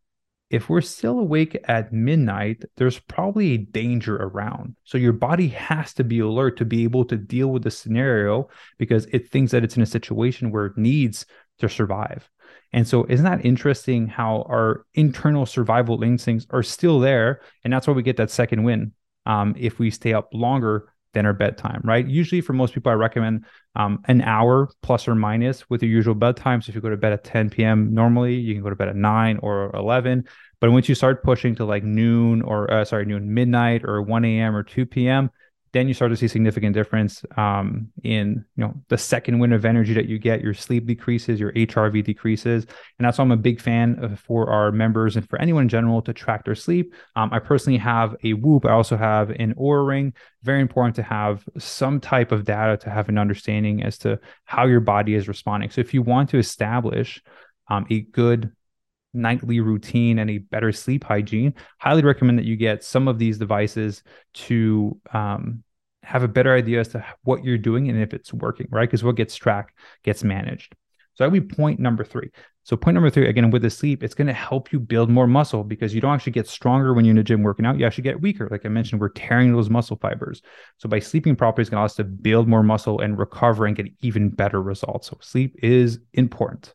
if 0.54 0.68
we're 0.68 0.80
still 0.80 1.18
awake 1.18 1.56
at 1.64 1.92
midnight, 1.92 2.62
there's 2.76 3.00
probably 3.00 3.54
a 3.54 3.58
danger 3.58 4.14
around. 4.14 4.76
So 4.84 4.98
your 4.98 5.12
body 5.12 5.48
has 5.48 5.92
to 5.94 6.04
be 6.04 6.20
alert 6.20 6.56
to 6.58 6.64
be 6.64 6.84
able 6.84 7.04
to 7.06 7.16
deal 7.16 7.48
with 7.48 7.64
the 7.64 7.72
scenario 7.72 8.48
because 8.78 9.06
it 9.06 9.28
thinks 9.30 9.50
that 9.50 9.64
it's 9.64 9.76
in 9.76 9.82
a 9.82 9.86
situation 9.86 10.52
where 10.52 10.66
it 10.66 10.78
needs 10.78 11.26
to 11.58 11.68
survive. 11.68 12.30
And 12.72 12.86
so, 12.86 13.04
isn't 13.08 13.24
that 13.24 13.44
interesting 13.44 14.06
how 14.06 14.42
our 14.48 14.86
internal 14.94 15.44
survival 15.44 16.04
instincts 16.04 16.46
are 16.50 16.62
still 16.62 17.00
there? 17.00 17.40
And 17.64 17.72
that's 17.72 17.88
why 17.88 17.92
we 17.94 18.04
get 18.04 18.16
that 18.18 18.30
second 18.30 18.62
win 18.62 18.92
um, 19.26 19.54
if 19.58 19.80
we 19.80 19.90
stay 19.90 20.12
up 20.12 20.28
longer 20.32 20.88
our 21.16 21.32
bedtime, 21.32 21.80
right? 21.84 22.06
Usually, 22.06 22.40
for 22.40 22.52
most 22.52 22.74
people, 22.74 22.90
I 22.90 22.94
recommend 22.94 23.44
um, 23.76 24.00
an 24.06 24.20
hour 24.22 24.68
plus 24.82 25.06
or 25.06 25.14
minus 25.14 25.68
with 25.70 25.82
your 25.82 25.90
usual 25.90 26.14
bedtime. 26.14 26.62
So 26.62 26.70
if 26.70 26.74
you 26.74 26.80
go 26.80 26.90
to 26.90 26.96
bed 26.96 27.12
at 27.12 27.24
10 27.24 27.50
p.m. 27.50 27.94
normally, 27.94 28.34
you 28.34 28.54
can 28.54 28.62
go 28.62 28.70
to 28.70 28.76
bed 28.76 28.88
at 28.88 28.96
9 28.96 29.38
or 29.42 29.70
11. 29.74 30.24
But 30.60 30.70
once 30.70 30.88
you 30.88 30.94
start 30.94 31.22
pushing 31.22 31.54
to 31.56 31.64
like 31.64 31.84
noon 31.84 32.42
or 32.42 32.72
uh, 32.72 32.84
sorry, 32.84 33.06
noon 33.06 33.32
midnight 33.32 33.84
or 33.84 34.02
1 34.02 34.24
a.m. 34.24 34.56
or 34.56 34.62
2 34.62 34.86
p.m., 34.86 35.30
then 35.74 35.88
you 35.88 35.92
start 35.92 36.12
to 36.12 36.16
see 36.16 36.28
significant 36.28 36.72
difference 36.72 37.24
um, 37.36 37.88
in 38.04 38.44
you 38.56 38.64
know 38.64 38.72
the 38.88 38.96
second 38.96 39.40
wind 39.40 39.52
of 39.52 39.64
energy 39.64 39.92
that 39.92 40.06
you 40.06 40.20
get. 40.20 40.40
Your 40.40 40.54
sleep 40.54 40.86
decreases, 40.86 41.40
your 41.40 41.52
HRV 41.52 42.04
decreases, 42.04 42.64
and 42.98 43.04
that's 43.04 43.18
why 43.18 43.24
I'm 43.24 43.32
a 43.32 43.36
big 43.36 43.60
fan 43.60 43.98
of, 44.02 44.20
for 44.20 44.48
our 44.48 44.70
members 44.70 45.16
and 45.16 45.28
for 45.28 45.38
anyone 45.40 45.64
in 45.64 45.68
general 45.68 46.00
to 46.02 46.12
track 46.12 46.44
their 46.44 46.54
sleep. 46.54 46.94
Um, 47.16 47.30
I 47.32 47.40
personally 47.40 47.78
have 47.78 48.14
a 48.22 48.34
Whoop. 48.34 48.64
I 48.64 48.70
also 48.70 48.96
have 48.96 49.30
an 49.30 49.52
Oura 49.54 49.86
Ring. 49.86 50.14
Very 50.44 50.60
important 50.60 50.94
to 50.96 51.02
have 51.02 51.44
some 51.58 51.98
type 51.98 52.30
of 52.30 52.44
data 52.44 52.76
to 52.78 52.90
have 52.90 53.08
an 53.08 53.18
understanding 53.18 53.82
as 53.82 53.98
to 53.98 54.20
how 54.44 54.66
your 54.66 54.80
body 54.80 55.14
is 55.14 55.26
responding. 55.26 55.70
So 55.70 55.80
if 55.80 55.92
you 55.92 56.02
want 56.02 56.30
to 56.30 56.38
establish 56.38 57.20
um, 57.68 57.84
a 57.90 58.02
good 58.02 58.52
nightly 59.14 59.60
routine 59.60 60.18
and 60.18 60.30
a 60.30 60.38
better 60.38 60.72
sleep 60.72 61.04
hygiene, 61.04 61.54
highly 61.78 62.02
recommend 62.02 62.38
that 62.38 62.44
you 62.44 62.56
get 62.56 62.84
some 62.84 63.08
of 63.08 63.18
these 63.18 63.38
devices 63.38 64.02
to 64.34 65.00
um, 65.12 65.62
have 66.02 66.22
a 66.22 66.28
better 66.28 66.54
idea 66.54 66.80
as 66.80 66.88
to 66.88 67.04
what 67.22 67.44
you're 67.44 67.58
doing 67.58 67.88
and 67.88 68.00
if 68.00 68.12
it's 68.12 68.32
working, 68.32 68.68
right? 68.70 68.88
Because 68.88 69.04
what 69.04 69.16
gets 69.16 69.36
tracked 69.36 69.74
gets 70.02 70.22
managed. 70.22 70.74
So 71.14 71.24
that 71.24 71.30
would 71.30 71.48
be 71.48 71.54
point 71.54 71.78
number 71.78 72.04
three. 72.04 72.30
So 72.64 72.76
point 72.76 72.94
number 72.94 73.10
three, 73.10 73.28
again, 73.28 73.50
with 73.50 73.62
the 73.62 73.70
sleep, 73.70 74.02
it's 74.02 74.14
going 74.14 74.26
to 74.26 74.32
help 74.32 74.72
you 74.72 74.80
build 74.80 75.10
more 75.10 75.26
muscle 75.26 75.62
because 75.62 75.94
you 75.94 76.00
don't 76.00 76.14
actually 76.14 76.32
get 76.32 76.48
stronger 76.48 76.94
when 76.94 77.04
you're 77.04 77.10
in 77.10 77.16
the 77.16 77.22
gym 77.22 77.42
working 77.42 77.66
out. 77.66 77.78
You 77.78 77.86
actually 77.86 78.04
get 78.04 78.20
weaker. 78.20 78.48
Like 78.50 78.64
I 78.64 78.68
mentioned, 78.68 79.00
we're 79.00 79.10
tearing 79.10 79.52
those 79.52 79.70
muscle 79.70 79.96
fibers. 79.96 80.42
So 80.78 80.88
by 80.88 80.98
sleeping 80.98 81.36
properly, 81.36 81.62
it's 81.62 81.70
going 81.70 81.76
to 81.76 81.80
allow 81.80 81.84
us 81.84 81.96
to 81.96 82.04
build 82.04 82.48
more 82.48 82.62
muscle 82.62 83.00
and 83.00 83.18
recover 83.18 83.66
and 83.66 83.76
get 83.76 83.86
even 84.00 84.30
better 84.30 84.62
results. 84.62 85.08
So 85.08 85.18
sleep 85.20 85.56
is 85.62 86.00
important. 86.14 86.74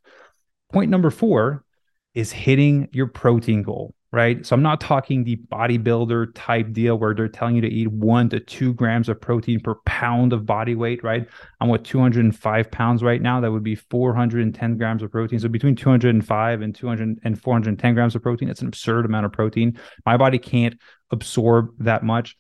Point 0.72 0.92
number 0.92 1.10
four 1.10 1.66
is 2.14 2.32
hitting 2.32 2.88
your 2.92 3.08
protein 3.08 3.64
goal 3.64 3.94
right? 4.12 4.44
So 4.46 4.56
I'm 4.56 4.64
not 4.64 4.82
talking 4.82 5.24
the 5.24 5.38
bodybuilder 5.52 6.32
type 6.34 6.72
deal 6.72 6.98
where 6.98 7.14
they're 7.14 7.28
telling 7.28 7.56
you 7.56 7.62
to 7.62 7.68
eat 7.68 7.92
one 7.92 8.28
to 8.30 8.40
two 8.40 8.74
grams 8.74 9.08
of 9.08 9.22
protein 9.22 9.60
per 9.60 9.76
pound 9.86 10.34
of 10.34 10.46
body 10.46 10.74
weight, 10.74 11.04
right? 11.04 11.28
I'm 11.62 11.70
with 11.70 11.84
205 11.84 12.72
pounds 12.72 13.04
right 13.04 13.22
now. 13.22 13.40
That 13.40 13.52
would 13.52 13.64
be 13.64 13.76
410 13.76 14.78
grams 14.78 15.04
of 15.04 15.12
protein. 15.12 15.40
So 15.40 15.48
between 15.48 15.76
205 15.76 16.62
and 16.62 16.74
200 16.74 17.20
and 17.24 17.40
410 17.40 17.94
grams 17.94 18.16
of 18.16 18.24
protein, 18.24 18.50
it's 18.50 18.62
an 18.62 18.68
absurd 18.68 19.06
amount 19.06 19.28
of 19.28 19.32
protein. 19.32 19.80
My 20.06 20.18
body 20.18 20.40
can't 20.40 20.76
absorb 21.12 21.70
that 21.80 22.04
much. 22.04 22.36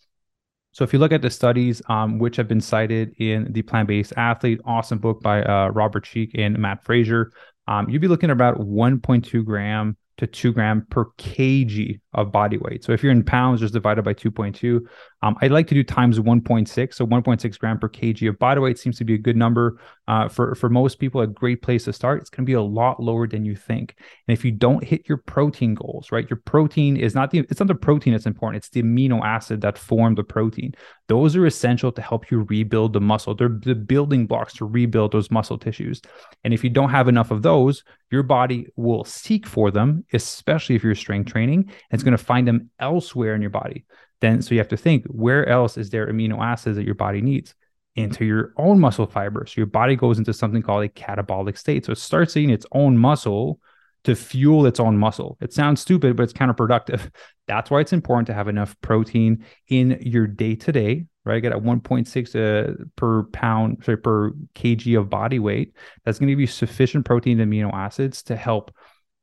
So 0.71 0.83
if 0.83 0.93
you 0.93 0.99
look 0.99 1.11
at 1.11 1.21
the 1.21 1.31
studies, 1.31 1.81
um, 1.89 2.19
which 2.19 2.35
have 2.35 2.47
been 2.47 2.61
cited 2.61 3.13
in 3.19 3.51
the 3.51 3.63
Plant 3.63 3.87
Based 3.87 4.13
Athlete, 4.17 4.61
awesome 4.65 4.99
book 4.99 5.21
by 5.21 5.43
uh, 5.43 5.69
Robert 5.69 6.03
Cheeke 6.03 6.31
and 6.35 6.57
Matt 6.57 6.83
Frazier, 6.83 7.31
um, 7.69 7.87
you'd 7.87 8.01
be 8.01 8.07
looking 8.07 8.31
at 8.31 8.33
about 8.33 8.57
1.2 8.57 9.45
gram 9.45 9.95
to 10.19 10.27
two 10.27 10.51
gram 10.51 10.85
per 10.89 11.05
kg 11.17 11.99
of 12.13 12.31
body 12.31 12.57
weight. 12.57 12.83
So 12.83 12.91
if 12.91 13.01
you're 13.01 13.11
in 13.11 13.23
pounds, 13.23 13.61
just 13.61 13.73
divided 13.73 14.03
by 14.03 14.13
2.2. 14.13 14.81
Um, 15.21 15.37
I'd 15.41 15.51
like 15.51 15.67
to 15.67 15.75
do 15.75 15.83
times 15.83 16.19
1.6. 16.19 16.93
So 16.93 17.07
1.6 17.07 17.59
gram 17.59 17.79
per 17.79 17.87
kg 17.87 18.27
of 18.27 18.37
body 18.37 18.59
weight 18.59 18.77
seems 18.77 18.97
to 18.97 19.05
be 19.05 19.13
a 19.13 19.17
good 19.17 19.37
number 19.37 19.79
uh, 20.09 20.27
for, 20.27 20.55
for 20.55 20.69
most 20.69 20.99
people, 20.99 21.21
a 21.21 21.27
great 21.27 21.61
place 21.61 21.85
to 21.85 21.93
start. 21.93 22.19
It's 22.19 22.29
going 22.29 22.45
to 22.45 22.49
be 22.49 22.53
a 22.53 22.61
lot 22.61 23.01
lower 23.01 23.27
than 23.27 23.45
you 23.45 23.55
think. 23.55 23.95
And 24.27 24.37
if 24.37 24.43
you 24.43 24.51
don't 24.51 24.83
hit 24.83 25.07
your 25.07 25.19
protein 25.19 25.73
goals, 25.73 26.11
right, 26.11 26.29
your 26.29 26.41
protein 26.45 26.97
is 26.97 27.15
not 27.15 27.31
the, 27.31 27.39
it's 27.39 27.59
not 27.59 27.67
the 27.67 27.75
protein 27.75 28.13
that's 28.13 28.25
important. 28.25 28.57
It's 28.57 28.69
the 28.69 28.83
amino 28.83 29.23
acid 29.23 29.61
that 29.61 29.77
form 29.77 30.15
the 30.15 30.23
protein. 30.23 30.73
Those 31.07 31.35
are 31.37 31.45
essential 31.45 31.91
to 31.93 32.01
help 32.01 32.29
you 32.29 32.45
rebuild 32.49 32.91
the 32.91 33.01
muscle. 33.01 33.35
They're 33.35 33.57
the 33.61 33.75
building 33.75 34.27
blocks 34.27 34.53
to 34.55 34.65
rebuild 34.65 35.13
those 35.13 35.31
muscle 35.31 35.57
tissues. 35.57 36.01
And 36.43 36.53
if 36.53 36.63
you 36.63 36.69
don't 36.69 36.89
have 36.89 37.07
enough 37.07 37.31
of 37.31 37.41
those, 37.41 37.83
your 38.11 38.23
body 38.23 38.67
will 38.75 39.03
seek 39.03 39.45
for 39.45 39.71
them, 39.71 40.05
especially 40.13 40.75
if 40.75 40.83
you're 40.83 40.95
strength 40.95 41.31
training, 41.31 41.71
it's 41.91 42.03
going 42.03 42.17
to 42.17 42.23
find 42.23 42.47
them 42.47 42.69
elsewhere 42.79 43.35
in 43.35 43.41
your 43.41 43.49
body. 43.49 43.85
Then 44.21 44.41
so 44.41 44.53
you 44.53 44.59
have 44.59 44.67
to 44.69 44.77
think 44.77 45.05
where 45.05 45.47
else 45.47 45.77
is 45.77 45.89
there 45.89 46.07
amino 46.07 46.43
acids 46.43 46.75
that 46.77 46.85
your 46.85 46.95
body 46.95 47.21
needs? 47.21 47.53
Into 47.95 48.23
your 48.23 48.53
own 48.55 48.79
muscle 48.79 49.07
fiber. 49.07 49.45
So 49.45 49.55
your 49.57 49.65
body 49.65 49.95
goes 49.95 50.19
into 50.19 50.33
something 50.33 50.61
called 50.61 50.83
a 50.83 50.89
catabolic 50.89 51.57
state. 51.57 51.85
So 51.85 51.91
it 51.91 51.97
starts 51.97 52.37
eating 52.37 52.51
its 52.51 52.65
own 52.71 52.97
muscle 52.97 53.59
to 54.05 54.15
fuel 54.15 54.65
its 54.65 54.79
own 54.79 54.97
muscle. 54.97 55.37
It 55.41 55.51
sounds 55.53 55.81
stupid 55.81 56.15
but 56.15 56.23
it's 56.23 56.33
counterproductive. 56.33 57.11
That's 57.47 57.69
why 57.69 57.81
it's 57.81 57.93
important 57.93 58.27
to 58.27 58.33
have 58.33 58.47
enough 58.47 58.75
protein 58.81 59.43
in 59.67 59.99
your 60.01 60.27
day 60.27 60.55
to 60.55 60.71
day 60.71 61.05
right? 61.25 61.41
Get 61.41 61.51
at 61.51 61.61
1.6 61.61 62.35
uh, 62.35 62.85
per 62.95 63.23
pound 63.23 63.83
sorry 63.83 63.97
per 63.97 64.31
kg 64.55 64.99
of 64.99 65.09
body 65.09 65.39
weight. 65.39 65.73
That's 66.03 66.19
going 66.19 66.27
to 66.27 66.31
give 66.33 66.39
you 66.39 66.47
sufficient 66.47 67.05
protein 67.05 67.39
and 67.39 67.51
amino 67.51 67.73
acids 67.73 68.23
to 68.23 68.35
help 68.35 68.71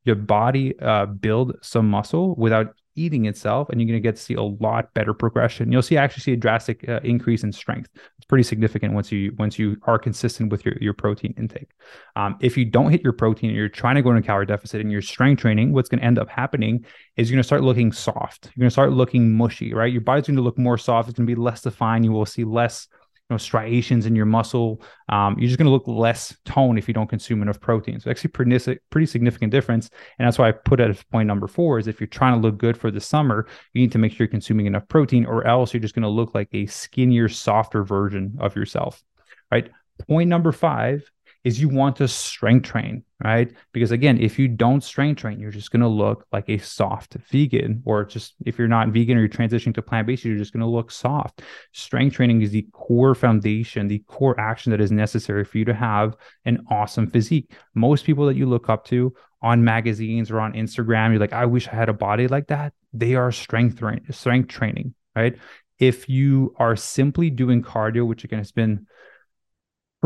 your 0.05 0.17
body 0.17 0.79
uh, 0.81 1.07
build 1.07 1.57
some 1.63 1.89
muscle 1.91 2.35
without 2.37 2.75
eating 2.95 3.27
itself 3.27 3.69
and 3.69 3.81
you're 3.81 3.87
going 3.87 4.01
to 4.01 4.01
get 4.01 4.17
to 4.17 4.23
see 4.23 4.35
a 4.35 4.43
lot 4.43 4.93
better 4.95 5.13
progression. 5.13 5.71
You'll 5.71 5.83
see 5.83 5.97
actually 5.97 6.23
see 6.23 6.33
a 6.33 6.37
drastic 6.37 6.89
uh, 6.89 7.01
increase 7.03 7.45
in 7.45 7.53
strength 7.53 7.91
pretty 8.29 8.43
significant 8.43 8.93
once 8.93 9.13
you 9.13 9.33
once 9.39 9.59
you 9.59 9.77
are 9.85 9.99
consistent 9.99 10.51
with 10.51 10.65
your, 10.65 10.75
your 10.81 10.93
protein 10.93 11.35
intake. 11.37 11.71
Um, 12.17 12.37
if 12.41 12.57
you 12.57 12.65
don't 12.65 12.91
hit 12.91 13.03
your 13.03 13.13
protein 13.13 13.51
and 13.51 13.57
you're 13.57 13.69
trying 13.69 13.95
to 13.97 14.03
go 14.03 14.11
in 14.11 14.17
a 14.17 14.23
calorie 14.23 14.47
deficit 14.47 14.81
and 14.81 14.91
you're 14.91 15.03
strength 15.03 15.41
training 15.41 15.73
what's 15.73 15.89
going 15.89 16.01
to 16.01 16.07
end 16.07 16.19
up 16.19 16.29
happening 16.29 16.85
is 17.17 17.31
you're 17.31 17.37
going 17.37 17.43
to 17.43 17.47
start 17.47 17.63
looking 17.63 17.93
soft. 17.93 18.47
You're 18.55 18.63
going 18.63 18.71
to 18.71 18.73
start 18.73 18.93
looking 18.93 19.37
mushy 19.37 19.73
right? 19.75 19.93
Your 19.93 20.03
body's 20.03 20.27
going 20.27 20.37
to 20.37 20.43
look 20.43 20.59
more 20.59 20.79
soft. 20.79 21.09
It's 21.09 21.19
going 21.19 21.27
to 21.27 21.35
be 21.35 21.41
less 21.41 21.63
defined. 21.63 22.05
You 22.05 22.13
will 22.13 22.27
see 22.27 22.45
less 22.45 22.89
know 23.31 23.37
striations 23.37 24.07
in 24.07 24.15
your 24.15 24.27
muscle. 24.27 24.83
Um, 25.09 25.37
you're 25.39 25.49
just 25.49 25.59
going 25.59 25.67
to 25.67 25.73
look 25.73 25.87
less 25.87 26.37
toned 26.45 26.79
if 26.79 26.89
you 26.89 26.95
don't 26.95 27.09
consume 27.09 27.43
enough 27.43 27.61
protein. 27.61 28.01
So 28.01 28.11
actually, 28.11 28.31
pretty 28.31 28.79
pretty 28.91 29.07
significant 29.07 29.53
difference. 29.53 29.91
And 30.19 30.27
that's 30.27 30.39
why 30.39 30.49
I 30.49 30.53
put 30.53 30.81
it 30.81 30.91
as 30.91 31.03
point 31.05 31.27
number 31.27 31.47
four 31.47 31.79
is 31.79 31.89
if 31.89 32.01
you're 32.01 32.07
trying 32.07 32.35
to 32.35 32.41
look 32.41 32.59
good 32.59 32.77
for 32.77 32.91
the 32.91 33.01
summer, 33.01 33.47
you 33.73 33.81
need 33.81 33.93
to 33.93 33.99
make 33.99 34.13
sure 34.13 34.25
you're 34.25 34.29
consuming 34.29 34.67
enough 34.67 34.89
protein, 34.89 35.27
or 35.27 35.47
else 35.47 35.73
you're 35.73 35.81
just 35.81 35.95
going 35.95 36.03
to 36.03 36.09
look 36.09 36.35
like 36.35 36.49
a 36.53 36.67
skinnier, 36.67 37.29
softer 37.29 37.85
version 37.85 38.37
of 38.39 38.55
yourself. 38.57 39.03
Right. 39.51 39.71
Point 40.09 40.29
number 40.29 40.53
five 40.53 41.11
is 41.47 41.61
you 41.61 41.69
want 41.69 41.95
to 41.95 42.09
strength 42.09 42.65
train, 42.65 43.05
right? 43.23 43.53
Because 43.73 43.93
again, 43.93 44.19
if 44.21 44.37
you 44.37 44.49
don't 44.49 44.83
strength 44.83 45.21
train, 45.21 45.39
you're 45.39 45.53
just 45.53 45.71
going 45.71 45.81
to 45.81 45.87
look 45.87 46.27
like 46.33 46.49
a 46.49 46.59
soft 46.59 47.15
vegan, 47.31 47.85
or 47.85 48.05
just 48.05 48.35
if 48.45 48.59
you're 48.59 48.67
not 48.67 48.89
vegan 48.89 49.17
or 49.17 49.21
you're 49.21 49.29
transitioning 49.29 49.73
to 49.77 49.81
plant 49.81 50.09
based, 50.09 50.25
you're 50.25 50.37
just 50.37 50.53
going 50.53 50.63
to 50.63 50.67
look 50.67 50.91
soft. 50.91 51.43
Strength 51.71 52.17
training 52.17 52.43
is 52.43 52.51
the 52.51 52.67
core 52.73 53.15
foundation, 53.15 53.87
the 53.87 54.03
core 54.09 54.39
action 54.41 54.73
that 54.73 54.81
is 54.81 54.91
necessary 54.91 55.45
for 55.45 55.59
you 55.59 55.65
to 55.65 55.73
have 55.73 56.17
an 56.47 56.65
awesome 56.69 57.07
physique. 57.07 57.53
Most 57.77 58.05
people 58.05 58.27
that 58.27 58.35
you 58.35 58.47
look 58.47 58.69
up 58.69 58.85
to 58.87 59.15
on 59.41 59.63
magazines 59.63 60.33
or 60.33 60.41
on 60.41 60.53
Instagram, 60.55 61.11
you're 61.11 61.21
like, 61.21 61.33
I 61.33 61.47
wish 61.47 61.69
I 61.69 61.77
had 61.77 61.89
a 61.89 61.95
body 61.95 62.27
like 62.27 62.49
that. 62.49 62.73
They 62.93 63.15
are 63.15 63.31
strength, 63.31 63.79
tra- 63.79 64.01
strength 64.13 64.49
training, 64.49 64.95
right? 65.15 65.39
If 65.79 66.09
you 66.09 66.57
are 66.57 66.75
simply 66.75 67.31
doing 67.31 67.63
cardio, 67.63 68.05
which 68.05 68.25
again 68.25 68.41
has 68.41 68.51
been 68.51 68.89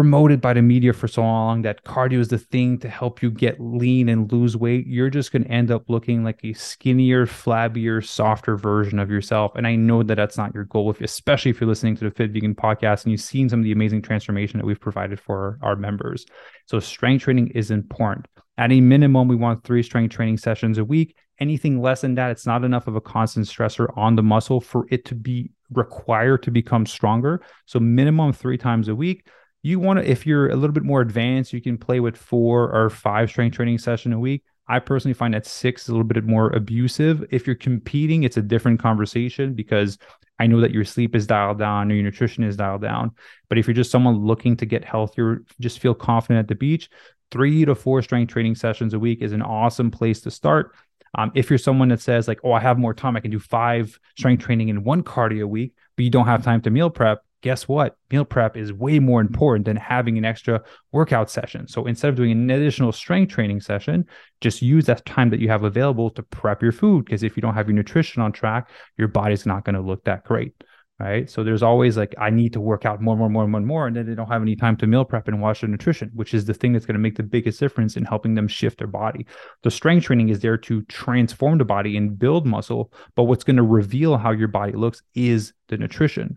promoted 0.00 0.40
by 0.40 0.54
the 0.54 0.62
media 0.62 0.95
for 0.95 1.07
so 1.07 1.21
long 1.21 1.61
that 1.61 1.85
cardio 1.85 2.21
is 2.21 2.28
the 2.28 2.38
thing 2.38 2.78
to 2.78 2.88
help 2.88 3.23
you 3.23 3.30
get 3.30 3.61
lean 3.61 4.09
and 4.09 4.33
lose 4.33 4.57
weight, 4.57 4.87
you're 4.87 5.11
just 5.11 5.30
going 5.30 5.45
to 5.45 5.50
end 5.50 5.71
up 5.71 5.90
looking 5.90 6.25
like 6.25 6.40
a 6.42 6.54
skinnier, 6.54 7.26
flabbier, 7.26 8.02
softer 8.02 8.57
version 8.57 8.99
of 8.99 9.11
yourself. 9.11 9.52
And 9.57 9.66
I 9.66 9.75
know 9.75 10.02
that 10.02 10.14
that's 10.14 10.38
not 10.38 10.54
your 10.54 10.64
goal, 10.64 10.88
if, 10.88 11.02
especially 11.02 11.50
if 11.50 11.61
you're 11.61 11.69
listening 11.69 11.97
to 11.97 12.04
the 12.04 12.11
Fit 12.11 12.30
Vegan 12.30 12.54
podcast 12.54 13.02
and 13.04 13.12
you've 13.12 13.21
seen 13.21 13.50
some 13.50 13.61
of 13.61 13.64
the 13.64 13.73
amazing 13.73 14.00
transformation 14.00 14.59
that 14.59 14.64
we've 14.64 14.80
provided 14.80 15.21
for 15.21 15.59
our 15.61 15.76
members. 15.76 16.25
So, 16.64 16.80
strength 16.80 17.25
training 17.25 17.49
is 17.49 17.71
important. 17.71 18.26
At 18.57 18.73
a 18.73 18.80
minimum, 18.80 19.28
we 19.28 19.37
want 19.37 19.64
three 19.64 19.83
strength 19.83 20.14
training 20.14 20.38
sessions 20.38 20.78
a 20.78 20.85
week. 20.85 21.14
Anything 21.40 21.83
less 21.83 22.00
than 22.00 22.14
that, 22.14 22.30
it's 22.30 22.47
not 22.47 22.64
enough 22.64 22.87
of 22.87 22.97
a 22.97 23.02
constant 23.02 23.45
stressor 23.45 23.95
on 23.99 24.16
the 24.16 24.23
muscle 24.23 24.62
for 24.62 24.87
it 24.90 25.04
to 25.04 25.14
be 25.14 25.50
required 25.71 26.42
to 26.45 26.50
become 26.50 26.87
stronger. 26.87 27.42
So, 27.66 27.78
minimum 27.78 28.33
three 28.33 28.57
times 28.57 28.88
a 28.88 28.95
week 28.95 29.26
you 29.62 29.78
want 29.78 29.98
to 29.98 30.10
if 30.10 30.26
you're 30.26 30.48
a 30.48 30.56
little 30.56 30.72
bit 30.72 30.84
more 30.84 31.00
advanced 31.00 31.52
you 31.52 31.60
can 31.60 31.76
play 31.76 32.00
with 32.00 32.16
four 32.16 32.74
or 32.74 32.90
five 32.90 33.28
strength 33.28 33.56
training 33.56 33.78
session 33.78 34.12
a 34.12 34.18
week. 34.18 34.42
I 34.68 34.78
personally 34.78 35.14
find 35.14 35.34
that 35.34 35.46
six 35.46 35.82
is 35.82 35.88
a 35.88 35.92
little 35.92 36.04
bit 36.04 36.24
more 36.24 36.50
abusive. 36.50 37.24
If 37.30 37.46
you're 37.46 37.56
competing 37.56 38.22
it's 38.22 38.36
a 38.36 38.42
different 38.42 38.80
conversation 38.80 39.54
because 39.54 39.98
i 40.38 40.46
know 40.46 40.60
that 40.60 40.70
your 40.70 40.84
sleep 40.84 41.14
is 41.14 41.26
dialed 41.26 41.58
down 41.58 41.90
or 41.90 41.94
your 41.94 42.04
nutrition 42.04 42.44
is 42.44 42.56
dialed 42.56 42.82
down. 42.82 43.12
But 43.48 43.58
if 43.58 43.66
you're 43.66 43.74
just 43.74 43.90
someone 43.90 44.24
looking 44.24 44.56
to 44.58 44.66
get 44.66 44.84
healthier 44.84 45.42
just 45.60 45.80
feel 45.80 45.94
confident 45.94 46.44
at 46.44 46.48
the 46.48 46.54
beach 46.54 46.88
three 47.30 47.64
to 47.64 47.74
four 47.74 48.02
strength 48.02 48.32
training 48.32 48.54
sessions 48.54 48.94
a 48.94 48.98
week 48.98 49.22
is 49.22 49.32
an 49.32 49.42
awesome 49.42 49.90
place 49.90 50.20
to 50.22 50.30
start. 50.30 50.74
Um, 51.16 51.32
if 51.34 51.50
you're 51.50 51.58
someone 51.58 51.88
that 51.88 52.00
says 52.00 52.28
like 52.28 52.40
oh 52.44 52.52
i 52.52 52.60
have 52.60 52.78
more 52.78 52.94
time. 52.94 53.16
I 53.16 53.20
can 53.20 53.30
do 53.30 53.40
five 53.40 53.98
strength 54.16 54.44
training 54.44 54.70
in 54.70 54.84
one 54.84 55.02
cardio 55.02 55.44
week 55.44 55.74
but 55.96 56.04
you 56.04 56.10
don't 56.10 56.26
have 56.26 56.44
time 56.44 56.62
to 56.62 56.70
meal 56.70 56.88
prep 56.88 57.22
guess 57.42 57.68
what? 57.68 57.97
Meal 58.11 58.25
prep 58.25 58.56
is 58.56 58.73
way 58.73 58.99
more 58.99 59.20
important 59.20 59.64
than 59.64 59.76
having 59.76 60.18
an 60.18 60.25
extra 60.25 60.62
workout 60.92 61.30
session. 61.30 61.68
So 61.68 61.87
instead 61.87 62.09
of 62.11 62.16
doing 62.16 62.32
an 62.32 62.50
additional 62.50 62.92
strength 62.92 63.32
training 63.32 63.61
session, 63.61 64.04
just 64.40 64.62
use 64.62 64.87
that 64.87 65.04
time 65.06 65.30
that 65.30 65.40
you 65.40 65.49
have 65.49 65.64
available 65.64 66.11
to 66.11 66.23
prep 66.23 66.62
your 66.62 66.73
food. 66.73 67.04
Because 67.04 67.23
if 67.23 67.37
you 67.37 67.40
don't 67.40 67.54
have 67.54 67.68
your 67.68 67.76
nutrition 67.76 68.23
on 68.23 68.32
track, 68.32 68.70
your 68.97 69.09
body's 69.09 69.47
not 69.47 69.64
going 69.64 69.75
to 69.75 69.80
look 69.80 70.04
that 70.04 70.25
great. 70.25 70.54
Right. 70.99 71.30
So 71.30 71.42
there's 71.42 71.62
always 71.62 71.97
like, 71.97 72.14
I 72.18 72.28
need 72.28 72.52
to 72.52 72.61
work 72.61 72.85
out 72.85 73.00
more, 73.00 73.16
more, 73.16 73.30
more, 73.30 73.49
more, 73.49 73.62
more. 73.62 73.87
And 73.87 73.97
then 73.97 74.04
they 74.04 74.14
don't 74.14 74.28
have 74.28 74.42
any 74.42 74.54
time 74.54 74.76
to 74.76 74.87
meal 74.87 75.06
prep 75.06 75.28
and 75.28 75.40
watch 75.40 75.62
their 75.62 75.70
nutrition, 75.70 76.11
which 76.12 76.35
is 76.35 76.44
the 76.44 76.52
thing 76.52 76.75
that's 76.75 76.85
going 76.85 76.92
to 76.92 77.00
make 77.00 77.16
the 77.16 77.23
biggest 77.23 77.59
difference 77.59 77.97
in 77.97 78.04
helping 78.04 78.35
them 78.35 78.47
shift 78.47 78.76
their 78.76 78.87
body. 78.87 79.25
The 79.62 79.70
strength 79.70 80.04
training 80.04 80.28
is 80.28 80.40
there 80.40 80.59
to 80.59 80.82
transform 80.82 81.56
the 81.56 81.64
body 81.64 81.97
and 81.97 82.18
build 82.18 82.44
muscle. 82.47 82.92
But 83.16 83.23
what's 83.23 83.44
going 83.44 83.56
to 83.56 83.62
reveal 83.62 84.18
how 84.18 84.32
your 84.32 84.49
body 84.49 84.75
looks 84.75 85.02
is 85.14 85.54
the 85.68 85.78
nutrition. 85.78 86.37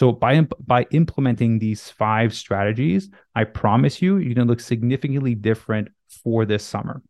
So 0.00 0.12
by 0.12 0.40
by 0.66 0.86
implementing 0.92 1.58
these 1.58 1.90
five 1.90 2.34
strategies, 2.34 3.10
I 3.34 3.44
promise 3.44 4.00
you, 4.00 4.16
you're 4.16 4.34
to 4.34 4.44
look 4.44 4.60
significantly 4.60 5.34
different 5.34 5.88
for 6.24 6.46
this 6.46 6.64
summer. 6.64 7.02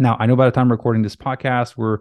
Now, 0.00 0.16
I 0.18 0.26
know 0.26 0.34
by 0.34 0.46
the 0.46 0.50
time 0.50 0.62
I'm 0.62 0.72
recording 0.72 1.02
this 1.02 1.14
podcast, 1.14 1.76
we're 1.76 1.98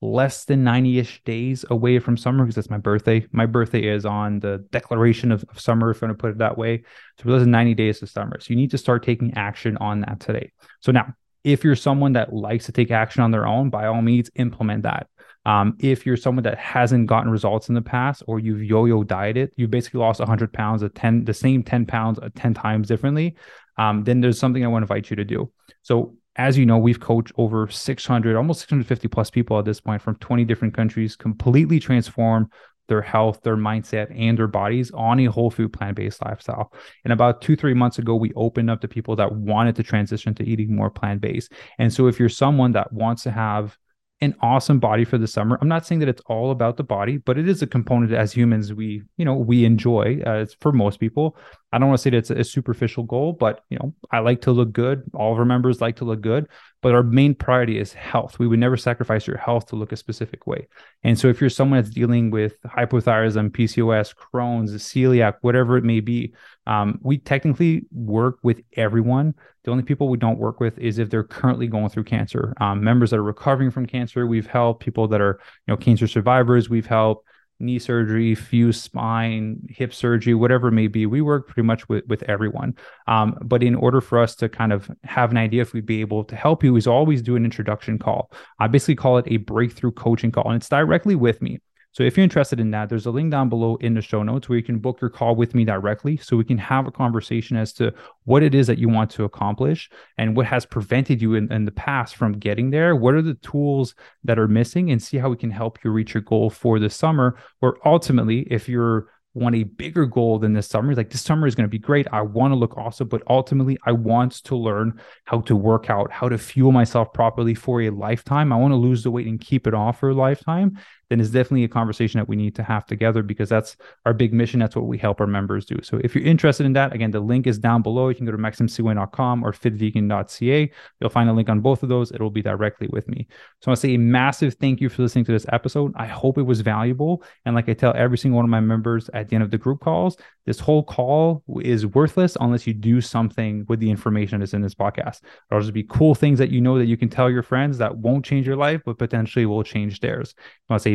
less 0.00 0.46
than 0.46 0.64
90-ish 0.64 1.22
days 1.24 1.66
away 1.68 1.98
from 1.98 2.16
summer 2.16 2.44
because 2.44 2.54
that's 2.54 2.70
my 2.70 2.78
birthday. 2.78 3.26
My 3.30 3.44
birthday 3.44 3.86
is 3.86 4.06
on 4.06 4.40
the 4.40 4.64
declaration 4.70 5.30
of, 5.30 5.44
of 5.50 5.60
summer, 5.60 5.90
if 5.90 6.02
I'm 6.02 6.08
going 6.08 6.16
to 6.16 6.20
put 6.20 6.30
it 6.30 6.38
that 6.38 6.56
way. 6.56 6.84
So 7.20 7.28
less 7.28 7.42
than 7.42 7.50
90 7.50 7.74
days 7.74 7.98
to 7.98 8.06
summer. 8.06 8.40
So 8.40 8.46
you 8.48 8.56
need 8.56 8.70
to 8.70 8.78
start 8.78 9.02
taking 9.02 9.34
action 9.34 9.76
on 9.82 10.00
that 10.00 10.18
today. 10.20 10.50
So 10.80 10.92
now, 10.92 11.12
if 11.44 11.62
you're 11.62 11.76
someone 11.76 12.14
that 12.14 12.32
likes 12.32 12.64
to 12.66 12.72
take 12.72 12.90
action 12.90 13.22
on 13.22 13.32
their 13.32 13.46
own, 13.46 13.68
by 13.68 13.86
all 13.86 14.00
means, 14.00 14.30
implement 14.34 14.84
that. 14.84 15.08
Um, 15.48 15.78
if 15.78 16.04
you're 16.04 16.18
someone 16.18 16.42
that 16.42 16.58
hasn't 16.58 17.06
gotten 17.06 17.30
results 17.30 17.70
in 17.70 17.74
the 17.74 17.80
past 17.80 18.22
or 18.26 18.38
you've 18.38 18.62
yo-yo 18.62 19.02
dieted, 19.02 19.50
you 19.56 19.66
basically 19.66 20.00
lost 20.00 20.20
100 20.20 20.52
pounds 20.52 20.82
at 20.82 20.94
10, 20.94 21.24
the 21.24 21.32
same 21.32 21.62
10 21.62 21.86
pounds 21.86 22.18
10 22.36 22.52
times 22.52 22.86
differently, 22.86 23.34
um, 23.78 24.04
then 24.04 24.20
there's 24.20 24.38
something 24.38 24.62
I 24.62 24.68
want 24.68 24.82
to 24.82 24.84
invite 24.84 25.08
you 25.08 25.16
to 25.16 25.24
do. 25.24 25.50
So 25.80 26.16
as 26.36 26.58
you 26.58 26.66
know, 26.66 26.76
we've 26.76 27.00
coached 27.00 27.32
over 27.38 27.66
600, 27.66 28.36
almost 28.36 28.60
650 28.60 29.08
plus 29.08 29.30
people 29.30 29.58
at 29.58 29.64
this 29.64 29.80
point 29.80 30.02
from 30.02 30.16
20 30.16 30.44
different 30.44 30.74
countries, 30.74 31.16
completely 31.16 31.80
transform 31.80 32.50
their 32.88 33.00
health, 33.00 33.40
their 33.42 33.56
mindset, 33.56 34.14
and 34.14 34.36
their 34.36 34.48
bodies 34.48 34.90
on 34.90 35.18
a 35.18 35.26
whole 35.26 35.50
food 35.50 35.72
plant 35.72 35.96
based 35.96 36.22
lifestyle. 36.22 36.74
And 37.04 37.12
about 37.12 37.40
two, 37.40 37.56
three 37.56 37.74
months 37.74 37.98
ago, 37.98 38.16
we 38.16 38.34
opened 38.34 38.68
up 38.68 38.82
to 38.82 38.88
people 38.88 39.16
that 39.16 39.32
wanted 39.32 39.76
to 39.76 39.82
transition 39.82 40.34
to 40.34 40.44
eating 40.44 40.76
more 40.76 40.90
plant 40.90 41.22
based. 41.22 41.52
And 41.78 41.90
so, 41.90 42.06
if 42.06 42.20
you're 42.20 42.28
someone 42.28 42.72
that 42.72 42.92
wants 42.92 43.22
to 43.22 43.30
have 43.30 43.78
an 44.20 44.34
awesome 44.40 44.80
body 44.80 45.04
for 45.04 45.18
the 45.18 45.26
summer. 45.26 45.58
I'm 45.60 45.68
not 45.68 45.86
saying 45.86 46.00
that 46.00 46.08
it's 46.08 46.22
all 46.26 46.50
about 46.50 46.76
the 46.76 46.82
body, 46.82 47.18
but 47.18 47.38
it 47.38 47.48
is 47.48 47.62
a 47.62 47.66
component 47.66 48.12
as 48.12 48.32
humans 48.32 48.72
we, 48.74 49.02
you 49.16 49.24
know, 49.24 49.34
we 49.34 49.64
enjoy. 49.64 50.20
Uh, 50.26 50.38
it's 50.38 50.54
for 50.54 50.72
most 50.72 50.98
people. 50.98 51.36
I 51.70 51.78
don't 51.78 51.88
want 51.88 51.98
to 51.98 52.02
say 52.02 52.10
that 52.10 52.16
it's 52.16 52.30
a, 52.30 52.44
superficial 52.44 53.02
goal, 53.02 53.34
but 53.34 53.64
you 53.68 53.78
know, 53.78 53.94
I 54.10 54.20
like 54.20 54.40
to 54.42 54.52
look 54.52 54.72
good. 54.72 55.02
All 55.12 55.32
of 55.32 55.38
our 55.38 55.44
members 55.44 55.80
like 55.80 55.96
to 55.96 56.04
look 56.04 56.22
good, 56.22 56.48
but 56.80 56.94
our 56.94 57.02
main 57.02 57.34
priority 57.34 57.78
is 57.78 57.92
health. 57.92 58.38
We 58.38 58.46
would 58.46 58.58
never 58.58 58.76
sacrifice 58.76 59.26
your 59.26 59.36
health 59.36 59.66
to 59.66 59.76
look 59.76 59.92
a 59.92 59.96
specific 59.96 60.46
way. 60.46 60.66
And 61.02 61.18
so, 61.18 61.28
if 61.28 61.40
you're 61.40 61.50
someone 61.50 61.78
that's 61.78 61.94
dealing 61.94 62.30
with 62.30 62.60
hypothyroidism, 62.62 63.50
PCOS, 63.50 64.14
Crohn's, 64.14 64.72
celiac, 64.82 65.34
whatever 65.42 65.76
it 65.76 65.84
may 65.84 66.00
be, 66.00 66.32
um, 66.66 66.98
we 67.02 67.18
technically 67.18 67.84
work 67.92 68.38
with 68.42 68.62
everyone. 68.76 69.34
The 69.64 69.70
only 69.70 69.82
people 69.82 70.08
we 70.08 70.18
don't 70.18 70.38
work 70.38 70.60
with 70.60 70.78
is 70.78 70.98
if 70.98 71.10
they're 71.10 71.24
currently 71.24 71.66
going 71.66 71.90
through 71.90 72.04
cancer. 72.04 72.54
Um, 72.60 72.82
members 72.82 73.10
that 73.10 73.18
are 73.18 73.22
recovering 73.22 73.70
from 73.70 73.84
cancer, 73.84 74.26
we've 74.26 74.46
helped. 74.46 74.82
People 74.82 75.06
that 75.08 75.20
are, 75.20 75.38
you 75.66 75.72
know, 75.72 75.76
cancer 75.76 76.06
survivors, 76.06 76.70
we've 76.70 76.86
helped 76.86 77.26
knee 77.60 77.78
surgery, 77.78 78.34
fused 78.34 78.82
spine, 78.82 79.60
hip 79.68 79.92
surgery, 79.92 80.34
whatever 80.34 80.68
it 80.68 80.72
may 80.72 80.86
be. 80.86 81.06
We 81.06 81.20
work 81.20 81.48
pretty 81.48 81.66
much 81.66 81.88
with, 81.88 82.06
with 82.06 82.22
everyone. 82.24 82.76
Um, 83.06 83.36
but 83.42 83.62
in 83.62 83.74
order 83.74 84.00
for 84.00 84.20
us 84.20 84.34
to 84.36 84.48
kind 84.48 84.72
of 84.72 84.90
have 85.04 85.30
an 85.30 85.36
idea 85.36 85.62
if 85.62 85.72
we'd 85.72 85.86
be 85.86 86.00
able 86.00 86.24
to 86.24 86.36
help 86.36 86.62
you, 86.62 86.76
is 86.76 86.86
always 86.86 87.22
do 87.22 87.36
an 87.36 87.44
introduction 87.44 87.98
call. 87.98 88.30
I 88.58 88.68
basically 88.68 88.96
call 88.96 89.18
it 89.18 89.26
a 89.28 89.38
breakthrough 89.38 89.92
coaching 89.92 90.30
call, 90.30 90.46
and 90.46 90.56
it's 90.56 90.68
directly 90.68 91.14
with 91.14 91.42
me. 91.42 91.60
So 91.92 92.02
if 92.04 92.16
you're 92.16 92.24
interested 92.24 92.60
in 92.60 92.70
that, 92.72 92.88
there's 92.88 93.06
a 93.06 93.10
link 93.10 93.30
down 93.30 93.48
below 93.48 93.76
in 93.76 93.94
the 93.94 94.02
show 94.02 94.22
notes 94.22 94.48
where 94.48 94.58
you 94.58 94.64
can 94.64 94.78
book 94.78 95.00
your 95.00 95.10
call 95.10 95.34
with 95.34 95.54
me 95.54 95.64
directly 95.64 96.16
so 96.16 96.36
we 96.36 96.44
can 96.44 96.58
have 96.58 96.86
a 96.86 96.92
conversation 96.92 97.56
as 97.56 97.72
to 97.74 97.92
what 98.24 98.42
it 98.42 98.54
is 98.54 98.66
that 98.66 98.78
you 98.78 98.88
want 98.88 99.10
to 99.12 99.24
accomplish 99.24 99.90
and 100.16 100.36
what 100.36 100.46
has 100.46 100.66
prevented 100.66 101.20
you 101.20 101.34
in, 101.34 101.50
in 101.52 101.64
the 101.64 101.72
past 101.72 102.14
from 102.14 102.38
getting 102.38 102.70
there. 102.70 102.94
What 102.94 103.14
are 103.14 103.22
the 103.22 103.34
tools 103.34 103.94
that 104.24 104.38
are 104.38 104.48
missing 104.48 104.90
and 104.90 105.02
see 105.02 105.16
how 105.16 105.30
we 105.30 105.36
can 105.36 105.50
help 105.50 105.82
you 105.82 105.90
reach 105.90 106.14
your 106.14 106.22
goal 106.22 106.50
for 106.50 106.78
the 106.78 106.90
summer. 106.90 107.36
Or 107.60 107.78
ultimately, 107.84 108.40
if 108.50 108.68
you're 108.68 109.08
want 109.38 109.54
a 109.54 109.62
bigger 109.62 110.06
goal 110.06 110.38
than 110.38 110.52
this 110.52 110.66
summer. 110.66 110.94
Like 110.94 111.10
this 111.10 111.22
summer 111.22 111.46
is 111.46 111.54
going 111.54 111.64
to 111.64 111.70
be 111.70 111.78
great. 111.78 112.06
I 112.12 112.22
want 112.22 112.52
to 112.52 112.56
look 112.56 112.76
awesome, 112.76 113.08
but 113.08 113.22
ultimately 113.28 113.78
I 113.84 113.92
want 113.92 114.32
to 114.44 114.56
learn 114.56 115.00
how 115.24 115.40
to 115.42 115.56
work 115.56 115.90
out, 115.90 116.10
how 116.10 116.28
to 116.28 116.38
fuel 116.38 116.72
myself 116.72 117.12
properly 117.12 117.54
for 117.54 117.82
a 117.82 117.90
lifetime. 117.90 118.52
I 118.52 118.56
want 118.56 118.72
to 118.72 118.76
lose 118.76 119.02
the 119.02 119.10
weight 119.10 119.26
and 119.26 119.40
keep 119.40 119.66
it 119.66 119.74
off 119.74 120.00
for 120.00 120.10
a 120.10 120.14
lifetime. 120.14 120.78
Then 121.10 121.20
it's 121.20 121.30
definitely 121.30 121.64
a 121.64 121.68
conversation 121.68 122.18
that 122.18 122.28
we 122.28 122.36
need 122.36 122.54
to 122.56 122.62
have 122.62 122.86
together 122.86 123.22
because 123.22 123.48
that's 123.48 123.76
our 124.04 124.12
big 124.12 124.32
mission. 124.32 124.60
That's 124.60 124.76
what 124.76 124.86
we 124.86 124.98
help 124.98 125.20
our 125.20 125.26
members 125.26 125.64
do. 125.64 125.76
So 125.82 126.00
if 126.04 126.14
you're 126.14 126.24
interested 126.24 126.66
in 126.66 126.74
that, 126.74 126.92
again, 126.92 127.10
the 127.10 127.20
link 127.20 127.46
is 127.46 127.58
down 127.58 127.82
below. 127.82 128.08
You 128.08 128.14
can 128.14 128.26
go 128.26 128.32
to 128.32 128.38
maximcway.com 128.38 129.44
or 129.44 129.52
fitvegan.ca. 129.52 130.70
You'll 131.00 131.10
find 131.10 131.30
a 131.30 131.32
link 131.32 131.48
on 131.48 131.60
both 131.60 131.82
of 131.82 131.88
those. 131.88 132.12
It'll 132.12 132.30
be 132.30 132.42
directly 132.42 132.88
with 132.92 133.08
me. 133.08 133.26
So 133.60 133.68
I 133.68 133.70
want 133.70 133.80
to 133.80 133.86
say 133.88 133.94
a 133.94 133.98
massive 133.98 134.54
thank 134.54 134.80
you 134.80 134.88
for 134.88 135.02
listening 135.02 135.24
to 135.26 135.32
this 135.32 135.46
episode. 135.50 135.92
I 135.96 136.06
hope 136.06 136.38
it 136.38 136.42
was 136.42 136.60
valuable. 136.60 137.22
And 137.44 137.54
like 137.54 137.68
I 137.68 137.74
tell 137.74 137.92
every 137.96 138.18
single 138.18 138.36
one 138.36 138.44
of 138.44 138.50
my 138.50 138.60
members 138.60 139.08
at 139.14 139.28
the 139.28 139.34
end 139.34 139.44
of 139.44 139.50
the 139.50 139.58
group 139.58 139.80
calls, 139.80 140.16
this 140.46 140.58
whole 140.58 140.82
call 140.82 141.42
is 141.60 141.86
worthless 141.86 142.36
unless 142.40 142.66
you 142.66 142.72
do 142.72 143.00
something 143.00 143.66
with 143.68 143.80
the 143.80 143.90
information 143.90 144.40
that's 144.40 144.54
in 144.54 144.62
this 144.62 144.74
podcast. 144.74 145.20
There'll 145.48 145.62
just 145.62 145.74
be 145.74 145.84
cool 145.84 146.14
things 146.14 146.38
that 146.38 146.50
you 146.50 146.60
know 146.60 146.78
that 146.78 146.86
you 146.86 146.96
can 146.96 147.08
tell 147.08 147.30
your 147.30 147.42
friends 147.42 147.78
that 147.78 147.96
won't 147.96 148.24
change 148.24 148.46
your 148.46 148.56
life, 148.56 148.80
but 148.84 148.98
potentially 148.98 149.46
will 149.46 149.62
change 149.62 150.00
theirs. 150.00 150.34
I 150.38 150.72
want 150.72 150.82
to 150.82 150.84
say 150.84 150.94